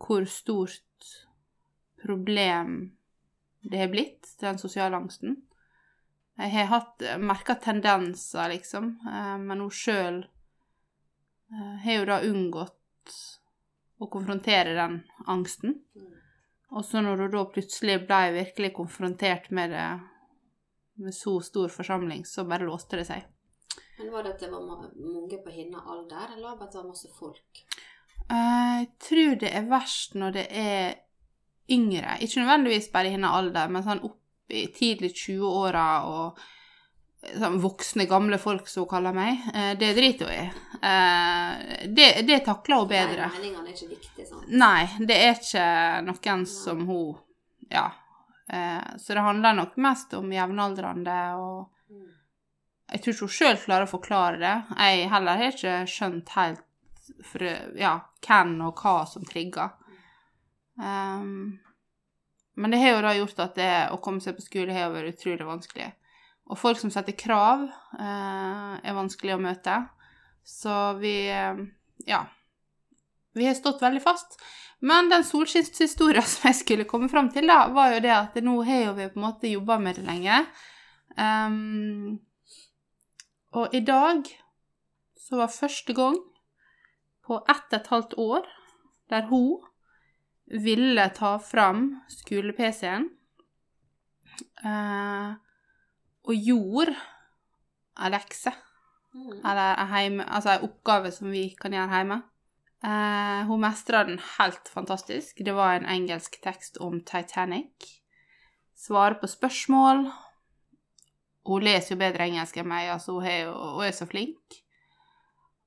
hvor 0.00 0.24
stort 0.30 1.10
problem 2.02 2.78
det 3.66 3.82
har 3.82 3.90
blitt, 3.92 4.28
den 4.40 4.58
sosiale 4.60 4.96
angsten. 4.96 5.40
Jeg 6.36 6.52
har 6.52 6.68
hatt 6.70 7.02
merka 7.18 7.56
tendenser, 7.60 8.48
liksom, 8.52 8.90
eh, 9.08 9.36
men 9.40 9.62
hun 9.64 9.72
sjøl 9.72 10.18
har 11.82 11.96
jo 11.96 12.04
da 12.08 12.18
unngått 12.28 13.16
å 14.00 14.08
konfrontere 14.12 14.74
den 14.76 14.98
angsten. 15.26 15.78
Og 16.74 16.84
så 16.84 17.00
når 17.00 17.22
hun 17.24 17.30
da 17.32 17.44
plutselig 17.54 18.00
ble 18.08 18.20
virkelig 18.34 18.72
konfrontert 18.76 19.50
med 19.54 19.70
det 19.72 19.86
med 20.96 21.14
så 21.14 21.36
stor 21.44 21.68
forsamling, 21.68 22.24
så 22.26 22.44
bare 22.48 22.66
låste 22.66 22.96
det 22.96 23.06
seg. 23.08 23.24
Men 23.98 24.10
var 24.12 24.24
det 24.24 24.34
at 24.34 24.40
det 24.44 24.50
var 24.52 24.64
mange 24.66 25.38
på 25.44 25.52
hennes 25.52 25.86
alder, 25.88 26.34
eller 26.34 26.48
var 26.50 26.56
det 26.58 26.66
at 26.66 26.72
det 26.74 26.80
var 26.80 26.88
masse 26.90 27.10
folk? 27.18 27.62
Eh, 28.28 28.76
Jeg 28.80 28.88
tror 29.08 29.36
det 29.40 29.50
er 29.54 29.68
verst 29.70 30.14
når 30.18 30.32
det 30.36 30.46
er 30.50 30.94
yngre. 31.70 32.18
Ikke 32.20 32.42
nødvendigvis 32.42 32.90
bare 32.92 33.08
i 33.08 33.14
hennes 33.16 33.30
alder, 33.32 33.68
men 33.72 33.84
sånn 33.86 34.02
opp 34.04 34.20
i 34.52 34.66
tidlig 34.72 35.12
20-åra 35.16 35.86
og 36.06 36.38
sånn 37.26 37.56
voksne, 37.62 38.06
gamle 38.06 38.38
folk, 38.38 38.68
som 38.68 38.84
hun 38.84 38.90
kaller 38.92 39.16
meg. 39.16 39.40
Eh, 39.54 39.72
Det 39.78 39.94
driter 39.96 40.28
hun 40.28 40.34
i. 40.34 40.50
Eh, 40.82 41.86
Det, 41.88 42.26
det 42.26 42.40
takler 42.44 42.76
hun 42.82 42.88
bedre. 42.88 43.28
Nei, 43.30 43.38
meningene 43.38 43.68
er 43.70 43.74
ikke 43.74 43.88
viktige, 43.94 44.26
sant? 44.26 44.48
Nei, 44.48 44.86
det 45.06 45.16
er 45.16 45.38
ikke 45.38 45.68
noen 46.08 46.46
som 46.46 46.86
hun 46.86 47.16
Ja. 47.70 47.90
Eh, 48.48 48.96
Så 48.98 49.14
det 49.14 49.22
handler 49.22 49.54
nok 49.54 49.76
mest 49.76 50.14
om 50.14 50.30
jevnaldrende 50.32 51.18
og. 51.40 51.70
Jeg 52.86 53.02
tror 53.02 53.12
ikke 53.14 53.26
hun 53.26 53.34
sjøl 53.34 53.56
klarer 53.58 53.86
å 53.88 53.90
forklare 53.90 54.38
det. 54.38 54.54
Jeg 54.78 55.08
heller 55.10 55.36
har 55.36 55.50
ikke 55.50 55.86
skjønt 55.90 56.28
helt 56.36 56.62
for, 57.24 57.42
ja, 57.74 57.96
hvem 58.22 58.60
og 58.62 58.76
hva 58.82 59.06
som 59.10 59.24
trigger. 59.26 59.72
Um, 60.78 61.58
men 62.56 62.70
det 62.70 62.78
har 62.78 62.94
jo 62.94 63.02
da 63.02 63.14
gjort 63.16 63.38
at 63.42 63.54
det 63.58 63.72
å 63.90 63.98
komme 64.00 64.20
seg 64.22 64.36
på 64.36 64.44
skole 64.44 64.72
har 64.72 64.92
vært 64.94 65.16
utrolig 65.16 65.46
vanskelig. 65.48 65.90
Og 66.46 66.58
folk 66.60 66.78
som 66.78 66.92
setter 66.94 67.16
krav, 67.18 67.66
eh, 67.98 68.72
er 68.86 68.94
vanskelig 68.94 69.34
å 69.34 69.42
møte. 69.42 69.88
Så 70.46 70.92
vi 71.02 71.28
eh, 71.30 71.56
Ja. 72.06 72.26
Vi 73.32 73.46
har 73.46 73.54
stått 73.54 73.82
veldig 73.82 74.02
fast. 74.02 74.38
Men 74.78 75.08
den 75.08 75.24
solskinnshistoria 75.24 76.22
som 76.30 76.48
jeg 76.48 76.60
skulle 76.60 76.88
komme 76.88 77.08
fram 77.08 77.28
til, 77.34 77.48
da, 77.50 77.66
var 77.74 77.96
jo 77.96 78.00
det 78.04 78.14
at 78.14 78.38
nå 78.44 78.60
har 78.64 78.84
jo 78.84 78.94
vi 78.96 79.08
på 79.10 79.20
en 79.20 79.26
måte 79.26 79.50
jobba 79.50 79.78
med 79.82 79.98
det 79.98 80.06
lenge. 80.06 80.42
Um, 81.16 82.18
og 83.56 83.74
i 83.74 83.80
dag 83.80 84.28
så 85.16 85.40
var 85.40 85.52
første 85.52 85.96
gang 85.96 86.18
på 87.26 87.40
ett 87.48 87.72
og 87.72 87.78
et 87.78 87.90
halvt 87.90 88.14
år 88.20 88.50
der 89.10 89.26
hun 89.30 89.64
ville 90.46 91.08
ta 91.16 91.36
fram 91.42 91.88
skole-PC-en 92.12 93.08
uh, 94.62 95.34
og 96.26 96.34
gjorde 96.36 96.94
ei 97.96 98.12
lekse. 98.12 98.52
Eller 99.44 99.76
en 99.80 99.90
heime, 99.92 100.24
altså 100.24 100.54
en 100.54 100.66
oppgave 100.68 101.12
som 101.14 101.30
vi 101.32 101.48
kan 101.60 101.74
gjøre 101.74 102.00
hjemme. 102.00 102.20
Eh, 102.84 103.40
hun 103.48 103.62
mestra 103.62 104.04
den 104.04 104.20
helt 104.36 104.68
fantastisk. 104.68 105.42
Det 105.44 105.54
var 105.56 105.74
en 105.74 105.88
engelsk 105.90 106.38
tekst 106.44 106.78
om 106.82 107.00
Titanic. 107.00 108.00
Svare 108.76 109.18
på 109.20 109.26
spørsmål. 109.30 110.06
Hun 111.46 111.62
leser 111.64 111.94
jo 111.94 112.00
bedre 112.00 112.26
engelsk 112.26 112.56
enn 112.60 112.68
meg, 112.68 112.90
altså 112.92 113.18
hun 113.18 113.28
er 113.30 113.52
hun 113.52 113.84
er 113.86 113.94
så 113.96 114.06
flink. 114.10 114.60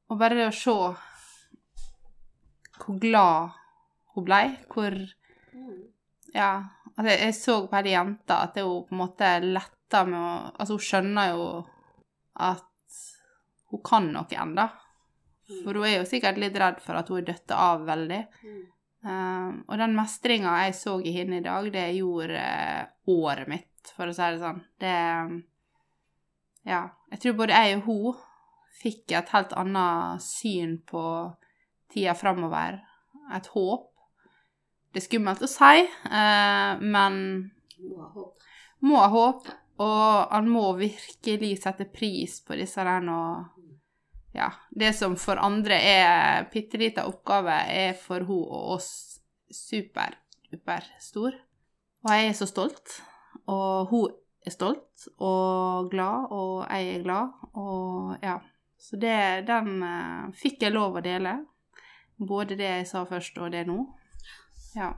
Og 0.10 0.20
bare 0.20 0.38
det 0.38 0.50
å 0.50 0.56
se 0.56 0.76
hvor 2.80 3.00
glad 3.00 3.56
hun 4.16 4.26
ble, 4.26 4.44
hvor 4.72 4.96
Mm. 5.54 5.88
Ja. 6.34 6.64
Altså, 6.98 7.14
jeg 7.14 7.36
så 7.36 7.56
på 7.68 7.76
hele 7.80 7.94
jenta 7.94 8.42
at 8.46 8.58
hun 8.60 8.86
på 8.88 8.96
en 8.96 9.02
måte 9.04 9.30
letta 9.44 10.04
med 10.06 10.20
å 10.20 10.32
Altså, 10.60 10.78
hun 10.78 10.86
skjønner 10.86 11.32
jo 11.34 11.46
at 12.50 12.69
hun 13.70 13.84
kan 13.86 14.12
noe 14.14 14.42
ennå. 14.44 14.68
For 15.64 15.74
hun 15.74 15.88
er 15.88 15.96
jo 15.98 16.10
sikkert 16.10 16.38
litt 16.42 16.58
redd 16.62 16.82
for 16.84 17.00
at 17.00 17.10
hun 17.10 17.22
er 17.22 17.30
døtta 17.32 17.58
av 17.72 17.86
veldig. 17.88 18.22
Um, 19.00 19.62
og 19.70 19.78
den 19.80 19.96
mestringa 19.96 20.58
jeg 20.66 20.76
så 20.76 20.98
i 21.02 21.14
henne 21.16 21.40
i 21.40 21.46
dag, 21.46 21.70
det 21.72 21.86
gjorde 21.96 22.36
eh, 22.36 22.90
året 23.08 23.48
mitt, 23.48 23.94
for 23.96 24.12
å 24.12 24.16
si 24.16 24.26
det 24.36 24.42
sånn. 24.44 24.64
Det 24.82 24.96
Ja. 26.70 26.90
Jeg 27.10 27.22
tror 27.24 27.38
både 27.40 27.56
jeg 27.58 27.78
og 27.80 27.88
hun 27.88 28.18
fikk 28.80 29.16
et 29.18 29.32
helt 29.34 29.54
annet 29.58 30.22
syn 30.22 30.76
på 30.86 31.04
tida 31.90 32.14
framover. 32.14 32.78
Et 33.34 33.48
håp. 33.56 33.88
Det 34.94 35.02
er 35.02 35.06
skummelt 35.08 35.42
å 35.46 35.50
si, 35.50 35.88
uh, 36.10 36.78
men 36.82 37.16
Må 37.80 38.04
ha 38.04 38.12
håp. 38.14 38.36
må 38.82 39.00
ha 39.00 39.10
håp, 39.14 39.50
og 39.80 40.34
han 40.34 40.50
må 40.52 40.66
virkelig 40.78 41.56
sette 41.64 41.88
pris 41.94 42.40
på 42.46 42.58
disse 42.60 42.84
der 42.84 43.02
nå 43.06 43.20
Ja, 44.34 44.52
det 44.70 44.94
som 44.94 45.16
for 45.18 45.42
andre 45.42 45.80
er 45.82 46.50
bitte 46.54 46.78
lita 46.78 47.08
oppgave, 47.10 47.56
er 47.74 47.96
for 47.98 48.26
hun 48.28 48.44
og 48.46 48.76
oss 48.78 48.90
super, 49.50 50.18
super 50.50 50.86
stor. 51.02 51.38
Og 52.06 52.12
jeg 52.14 52.30
er 52.30 52.38
så 52.38 52.48
stolt, 52.48 53.00
og 53.50 53.90
hun 53.90 54.14
er 54.46 54.54
stolt 54.54 55.08
og 55.18 55.90
glad, 55.92 56.30
og 56.32 56.68
jeg 56.70 56.96
er 56.96 57.04
glad, 57.04 57.34
og 57.54 58.16
ja. 58.24 58.40
Så 58.80 58.96
det, 58.96 59.44
den 59.50 59.82
eh, 59.84 60.30
fikk 60.40 60.62
jeg 60.64 60.72
lov 60.72 60.96
å 60.96 61.02
dele. 61.04 61.34
Både 62.16 62.56
det 62.56 62.70
jeg 62.70 62.86
sa 62.88 63.02
først, 63.08 63.36
og 63.44 63.52
det 63.52 63.66
nå. 63.68 63.82
Ja. 64.72 64.94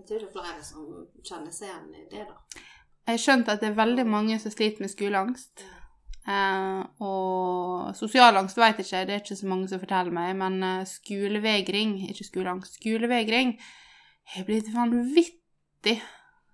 Jeg 0.00 0.08
tror 0.08 0.18
det 0.18 0.26
er 0.26 0.32
flere 0.34 0.64
som 0.66 0.88
kjenner 1.22 1.54
seg 1.54 1.68
igjen 1.68 1.92
i 1.94 2.08
det, 2.10 2.24
da. 2.26 2.64
Jeg 3.06 3.14
har 3.14 3.22
skjønt 3.22 3.52
at 3.52 3.62
det 3.62 3.70
er 3.70 3.78
veldig 3.78 4.06
mange 4.06 4.38
som 4.42 4.52
sliter 4.54 4.82
med 4.82 4.90
skoleangst. 4.90 5.62
Eh, 6.30 6.80
og 7.02 7.90
sosialangst 7.98 8.58
vet 8.60 8.80
jeg 8.80 8.86
ikke, 8.86 9.02
det 9.08 9.14
er 9.14 9.22
ikke 9.24 9.40
så 9.40 9.50
mange 9.50 9.68
som 9.70 9.82
forteller 9.82 10.14
meg, 10.14 10.32
men 10.38 10.62
eh, 10.66 10.86
skolevegring, 10.88 11.96
ikke 12.10 12.28
skoleangst, 12.28 12.78
skolevegring 12.78 13.54
har 14.34 14.46
blitt 14.48 14.70
vanvittig 14.74 15.96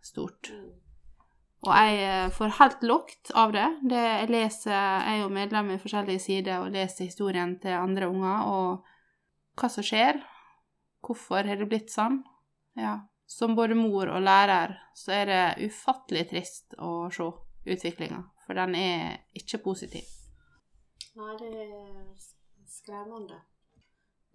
stort. 0.05 0.53
Og 1.67 1.73
jeg 1.73 1.99
eh, 2.07 2.29
får 2.37 2.55
helt 2.61 2.87
lukt 2.87 3.33
av 3.35 3.53
det. 3.57 3.67
det. 3.91 4.05
Jeg 4.05 4.31
leser, 4.31 4.73
jeg 4.77 5.17
er 5.17 5.21
jo 5.25 5.35
medlem 5.35 5.75
i 5.75 5.81
forskjellige 5.83 6.23
sider 6.23 6.62
og 6.62 6.73
leser 6.77 7.09
historien 7.09 7.57
til 7.62 7.75
andre 7.77 8.09
unger, 8.12 8.47
og 8.47 9.59
hva 9.59 9.73
som 9.73 9.87
skjer. 9.87 10.23
Hvorfor 11.07 11.47
har 11.49 11.59
det 11.59 11.69
blitt 11.71 11.93
sånn? 11.93 12.21
Ja. 12.79 13.01
Som 13.27 13.57
både 13.59 13.75
mor 13.75 14.07
og 14.12 14.23
lærer 14.23 14.77
så 14.95 15.17
er 15.17 15.27
det 15.31 15.67
ufattelig 15.67 16.29
trist 16.31 16.77
å 16.79 17.09
se 17.11 17.27
utviklinga, 17.67 18.23
for 18.47 18.59
den 18.59 18.75
er 18.79 19.19
ikke 19.35 19.63
positiv. 19.65 20.07
Nei, 21.17 21.35
det 21.41 21.51
er 21.65 22.15
skremmende. 22.69 23.41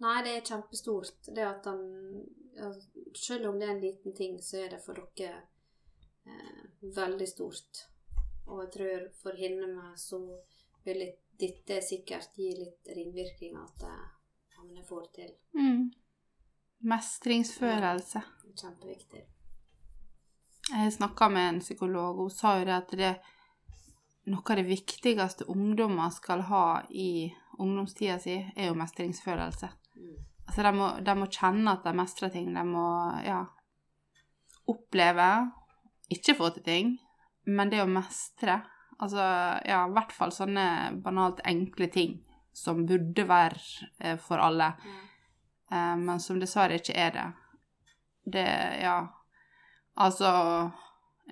Nei, 0.02 0.18
det 0.26 0.34
er 0.36 0.46
kjempestort. 0.46 1.28
Det 1.34 1.44
at 1.46 1.66
han 1.70 1.82
Selv 3.16 3.48
om 3.48 3.58
det 3.58 3.68
er 3.68 3.70
en 3.72 3.80
liten 3.80 4.14
ting, 4.14 4.34
så 4.42 4.58
er 4.60 4.74
det 4.74 4.82
for 4.84 4.98
dere 5.16 5.38
eh, 6.28 6.64
veldig 6.96 7.28
stort. 7.28 7.86
Og 8.44 8.60
jeg 8.64 8.72
tror 8.74 9.06
for 9.22 9.38
henne 9.38 9.70
med 9.70 9.96
så 9.96 10.18
vil 10.84 11.06
dette 11.40 11.78
sikkert 11.80 12.36
gi 12.36 12.50
litt 12.58 12.92
ringvirkninger 12.92 13.62
at 13.62 13.86
eh, 13.88 14.04
ja, 14.52 14.66
jeg 14.76 14.84
får 14.88 15.06
det 15.06 15.12
til. 15.16 15.32
Mm. 15.56 15.86
Mestringsfølelse. 16.92 18.24
Kjempeviktig. 18.52 19.24
Jeg 20.70 20.92
snakka 20.92 21.28
med 21.28 21.48
en 21.48 21.60
psykolog, 21.60 22.18
og 22.18 22.28
hun 22.28 22.34
sa 22.34 22.56
jo 22.58 22.66
det 22.68 22.74
at 22.76 22.92
det 22.98 23.12
noe 24.30 24.42
av 24.46 24.58
det 24.60 24.68
viktigste 24.68 25.48
ungdommer 25.50 26.12
skal 26.14 26.44
ha 26.46 26.66
i 26.90 27.32
ungdomstida 27.58 28.18
si, 28.22 28.36
er 28.54 28.70
jo 28.70 28.76
mestringsfølelse. 28.78 29.70
Mm. 29.98 30.12
Altså, 30.46 30.62
de 30.62 30.72
må, 30.76 30.90
de 31.02 31.16
må 31.18 31.26
kjenne 31.32 31.74
at 31.74 31.86
de 31.86 31.94
mestrer 31.96 32.30
ting. 32.34 32.52
De 32.54 32.62
må, 32.66 32.86
ja, 33.26 33.40
oppleve, 34.70 35.28
ikke 36.12 36.36
få 36.38 36.52
til 36.54 36.66
ting, 36.66 36.92
men 37.50 37.72
det 37.72 37.82
å 37.82 37.88
mestre. 37.90 38.60
Altså, 39.02 39.24
ja, 39.66 39.82
i 39.88 39.96
hvert 39.96 40.14
fall 40.14 40.34
sånne 40.34 40.66
banalt 41.02 41.42
enkle 41.48 41.90
ting 41.90 42.20
som 42.54 42.84
burde 42.86 43.24
være 43.26 43.88
eh, 43.98 44.18
for 44.20 44.38
alle, 44.44 44.68
eh, 45.72 45.94
men 45.98 46.22
som 46.22 46.38
dessverre 46.38 46.78
ikke 46.78 46.94
er 46.94 47.16
det. 47.16 47.26
Det, 48.22 48.46
ja 48.84 49.00
Altså, 49.96 50.28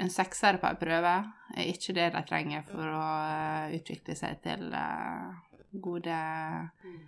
en 0.01 0.11
sekser 0.11 0.59
på 0.61 0.67
en 0.69 0.77
prøve 0.81 1.15
er 1.57 1.71
ikke 1.71 1.95
det 1.97 2.11
de 2.15 2.23
trenger 2.29 2.63
for 2.69 2.85
å 2.85 3.07
eh, 3.25 3.77
utvikle 3.79 4.15
seg 4.17 4.43
til 4.45 4.73
eh, 4.73 5.39
gode 5.81 6.19
Mm. 6.85 7.01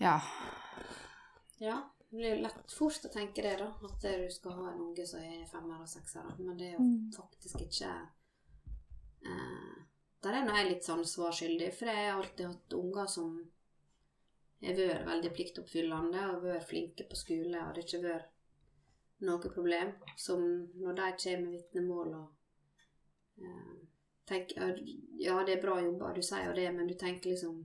Ja. 0.00 0.20
Ja, 1.60 1.76
Det 2.10 2.16
blir 2.16 2.40
lett 2.42 2.72
fort 2.72 3.04
å 3.04 3.10
tenke 3.12 3.42
det, 3.42 3.56
da. 3.60 3.66
At 3.84 4.00
du 4.02 4.30
skal 4.32 4.52
ha 4.56 4.70
en 4.72 4.80
unge 4.80 5.04
som 5.06 5.20
er 5.20 5.44
femmer 5.46 5.80
og 5.82 5.88
sekser. 5.88 6.24
Men 6.38 6.56
det 6.56 6.70
er 6.70 6.72
jo 6.78 6.80
Mm. 6.86 7.12
faktisk 7.14 7.60
ikke 7.60 7.90
eh, 9.26 9.76
Der 10.22 10.32
er 10.34 10.44
nå 10.44 10.56
jeg 10.56 10.68
litt 10.70 10.84
sånn 10.84 11.04
svarskyldig, 11.04 11.72
for 11.72 11.86
jeg 11.88 12.10
har 12.10 12.18
alltid 12.22 12.46
hatt 12.46 12.72
unger 12.76 13.06
som 13.06 13.50
har 14.62 14.74
vært 14.76 15.06
veldig 15.06 15.30
pliktoppfyllende 15.36 16.24
og 16.34 16.42
vært 16.44 16.68
flinke 16.68 17.06
på 17.08 17.16
skole, 17.16 17.56
og 17.62 17.74
det 17.74 17.84
har 17.84 17.86
ikke 17.86 18.02
vært 18.04 18.28
noe 19.26 19.52
problem. 19.52 19.92
Som 20.16 20.42
når 20.80 20.96
de 20.98 21.10
kommer 21.24 21.44
med 21.44 21.52
vitnemål 21.58 22.14
og 22.14 23.42
eh, 23.42 23.76
tenker 24.28 24.80
Ja, 25.20 25.42
det 25.46 25.58
er 25.58 25.62
bra 25.62 25.80
jobba, 25.82 26.14
du 26.14 26.22
sier 26.22 26.48
jo 26.48 26.56
det, 26.56 26.70
men 26.74 26.88
du 26.88 26.94
tenker 26.94 27.30
liksom 27.30 27.60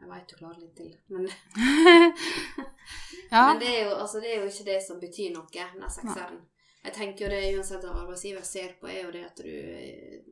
Jeg 0.00 0.08
veit 0.08 0.28
du 0.28 0.36
klarer 0.36 0.60
litt 0.60 0.76
til, 0.76 0.94
men 1.12 1.26
ja. 3.32 3.42
men 3.46 3.58
det 3.60 3.68
er, 3.68 3.82
jo, 3.84 3.96
altså, 3.96 4.20
det 4.20 4.30
er 4.32 4.40
jo 4.40 4.48
ikke 4.48 4.68
det 4.70 4.78
som 4.86 5.00
betyr 5.00 5.34
noe, 5.34 5.50
den 5.52 5.90
sekseren. 5.92 6.38
Jeg 6.80 6.94
tenker 6.96 7.26
jo 7.26 7.32
det 7.34 7.40
uansett 7.58 7.84
hva 7.84 7.98
arbeidsgiver 8.06 8.46
ser 8.48 8.78
på, 8.80 8.88
er 8.88 9.02
jo 9.04 9.10
det 9.12 9.24
at 9.26 9.42
du 9.44 9.50
eh, 9.50 10.22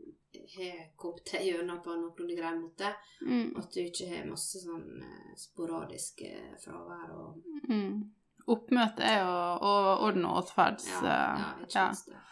har 0.55 0.79
kommet 0.97 1.29
deg 1.29 1.45
gjennom 1.51 1.83
på 1.85 1.97
noen 2.01 2.33
grei 2.39 2.55
måte. 2.57 2.95
Mm. 3.21 3.53
At 3.61 3.69
du 3.75 3.83
ikke 3.83 4.09
har 4.09 4.25
masse 4.31 4.63
sånn 4.63 5.03
eh, 5.05 5.35
sporadisk 5.37 6.25
eh, 6.29 6.55
fravær 6.65 7.13
og 7.19 7.45
Mm. 7.69 8.15
Oppmøte 8.49 9.05
er 9.05 9.21
jo 9.23 9.35
og 9.69 10.07
orden 10.09 10.25
og 10.29 10.43
atferds... 10.43 10.89
Ja, 11.05 11.19
eh, 11.45 12.25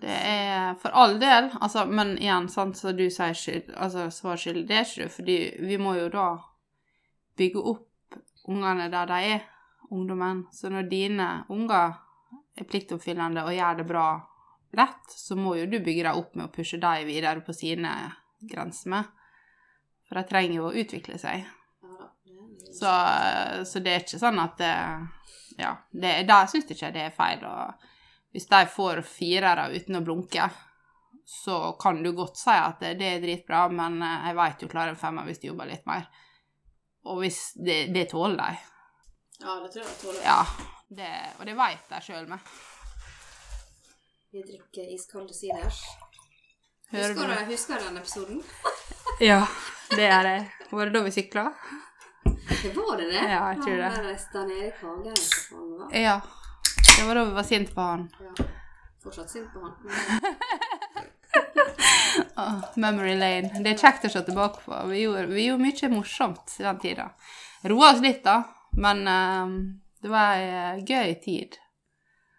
det. 0.00 0.10
Er 0.10 0.74
for 0.82 0.90
all 0.90 1.18
del, 1.20 1.50
altså, 1.60 1.84
men 1.86 2.16
igjen, 2.18 2.48
sant, 2.50 2.78
så 2.78 2.92
du 2.92 3.04
sier 3.10 3.34
skyld, 3.38 3.74
altså 3.78 4.08
svar 4.10 4.38
skyld, 4.40 4.64
det 4.66 4.78
er 4.80 4.86
ikke 4.88 5.06
du, 5.06 5.14
fordi 5.16 5.38
vi 5.62 5.78
må 5.78 5.94
jo 5.98 6.08
da 6.10 6.28
bygge 7.38 7.62
opp 7.62 8.18
ungene 8.50 8.88
der 8.92 9.10
de 9.10 9.20
er, 9.36 9.44
ungdommen. 9.90 10.44
Så 10.52 10.70
når 10.72 10.88
dine 10.90 11.28
unger 11.52 11.98
er 12.58 12.68
pliktoppfyllende 12.70 13.44
og 13.46 13.54
gjør 13.54 13.80
det 13.80 13.88
bra 13.88 14.08
rett, 14.74 15.10
så 15.10 15.36
må 15.38 15.56
jo 15.58 15.68
du 15.70 15.78
bygge 15.78 16.06
dem 16.06 16.20
opp 16.20 16.34
med 16.34 16.48
å 16.48 16.54
pushe 16.54 16.80
dem 16.82 17.06
videre 17.08 17.44
på 17.46 17.54
sine 17.56 17.92
grenser. 18.50 19.06
For 20.08 20.18
de 20.18 20.26
trenger 20.28 20.58
jo 20.58 20.68
å 20.68 20.74
utvikle 20.74 21.18
seg. 21.20 21.46
Så, 22.74 22.90
så 23.70 23.80
det 23.80 23.92
er 23.92 24.02
ikke 24.02 24.18
sånn 24.18 24.40
at 24.42 24.58
det, 24.58 24.74
Ja, 25.56 25.76
det, 25.90 26.22
da 26.28 26.44
syns 26.50 26.66
jeg 26.68 26.76
ikke 26.76 26.92
det 26.94 27.06
er 27.06 27.14
feil. 27.14 27.44
Og 27.46 27.90
hvis 28.34 28.48
de 28.50 28.62
får 28.70 29.02
firere 29.06 29.68
uten 29.74 30.00
å 30.00 30.04
blunke, 30.04 30.48
så 31.24 31.72
kan 31.80 32.02
du 32.02 32.12
godt 32.12 32.36
si 32.36 32.52
at 32.52 32.82
det, 32.82 33.08
er 33.08 33.22
dritbra, 33.22 33.68
men 33.72 34.00
eh, 34.02 34.28
jeg 34.28 34.38
veit 34.40 34.60
du 34.60 34.68
klarer 34.68 34.92
en 34.92 35.00
femmer 35.00 35.28
hvis 35.28 35.40
du 35.40 35.48
jobber 35.48 35.70
litt 35.70 35.86
mer. 35.88 36.08
Og 37.08 37.20
hvis 37.22 37.40
det, 37.56 37.78
det 37.94 38.08
tåler 38.12 38.40
de. 38.40 38.58
ja, 39.44 39.56
det 39.62 39.70
tror 39.72 39.82
jeg 39.82 39.90
de 39.90 39.98
tåler. 40.02 40.22
Ja, 40.24 40.40
det, 40.88 41.12
og 41.38 41.46
det 41.48 41.56
veit 41.58 41.90
de 41.92 42.02
sjøl 42.04 42.28
med. 42.30 42.54
Vi 44.34 44.42
drikker 44.42 44.90
iskalde 44.90 45.36
siders. 45.36 45.80
Husker 46.90 47.14
du? 47.14 47.32
du, 47.32 47.44
husker 47.52 47.80
du 47.80 47.88
den 47.88 48.02
episoden? 48.02 48.44
Ja, 49.22 49.44
det 49.94 50.08
er 50.10 50.24
det. 50.26 50.38
Var 50.70 50.88
det 50.88 50.94
da 50.96 51.04
vi 51.04 51.12
sykla? 51.14 51.44
Det 52.48 52.76
var 52.76 52.96
det 52.96 53.04
det? 53.04 53.14
Ja, 53.14 53.52
jeg 53.52 53.62
tror 53.62 53.76
det. 53.76 53.82
Han 53.82 55.02
det 55.02 55.78
var. 55.78 55.94
Ja. 55.96 56.20
Det 56.96 57.06
var 57.06 57.14
da 57.14 57.24
vi 57.24 57.30
var 57.30 57.42
sinte 57.42 57.74
på 57.74 57.80
han. 57.80 58.08
Ja. 58.20 58.44
Fortsatt 59.04 59.30
sint 59.30 59.52
på 59.52 59.60
han. 59.60 59.72
Ah, 62.36 62.60
memory 62.74 63.14
lane. 63.18 63.62
Det 63.62 63.72
er 63.72 63.78
kjekt 63.78 64.04
å 64.06 64.10
se 64.10 64.20
tilbake 64.26 64.62
på. 64.64 64.74
Vi 64.90 65.00
gjorde, 65.02 65.26
vi 65.30 65.46
gjorde 65.48 65.62
mye 65.62 65.88
morsomt 65.90 66.56
i 66.58 66.66
den 66.66 66.78
tida. 66.82 67.08
Roa 67.70 67.92
oss 67.92 68.02
litt, 68.02 68.22
da, 68.26 68.36
men 68.78 69.02
um, 69.08 69.54
det 70.02 70.10
var 70.12 70.38
ei 70.38 70.48
eh, 70.50 70.82
gøy 70.86 71.14
tid. 71.24 71.58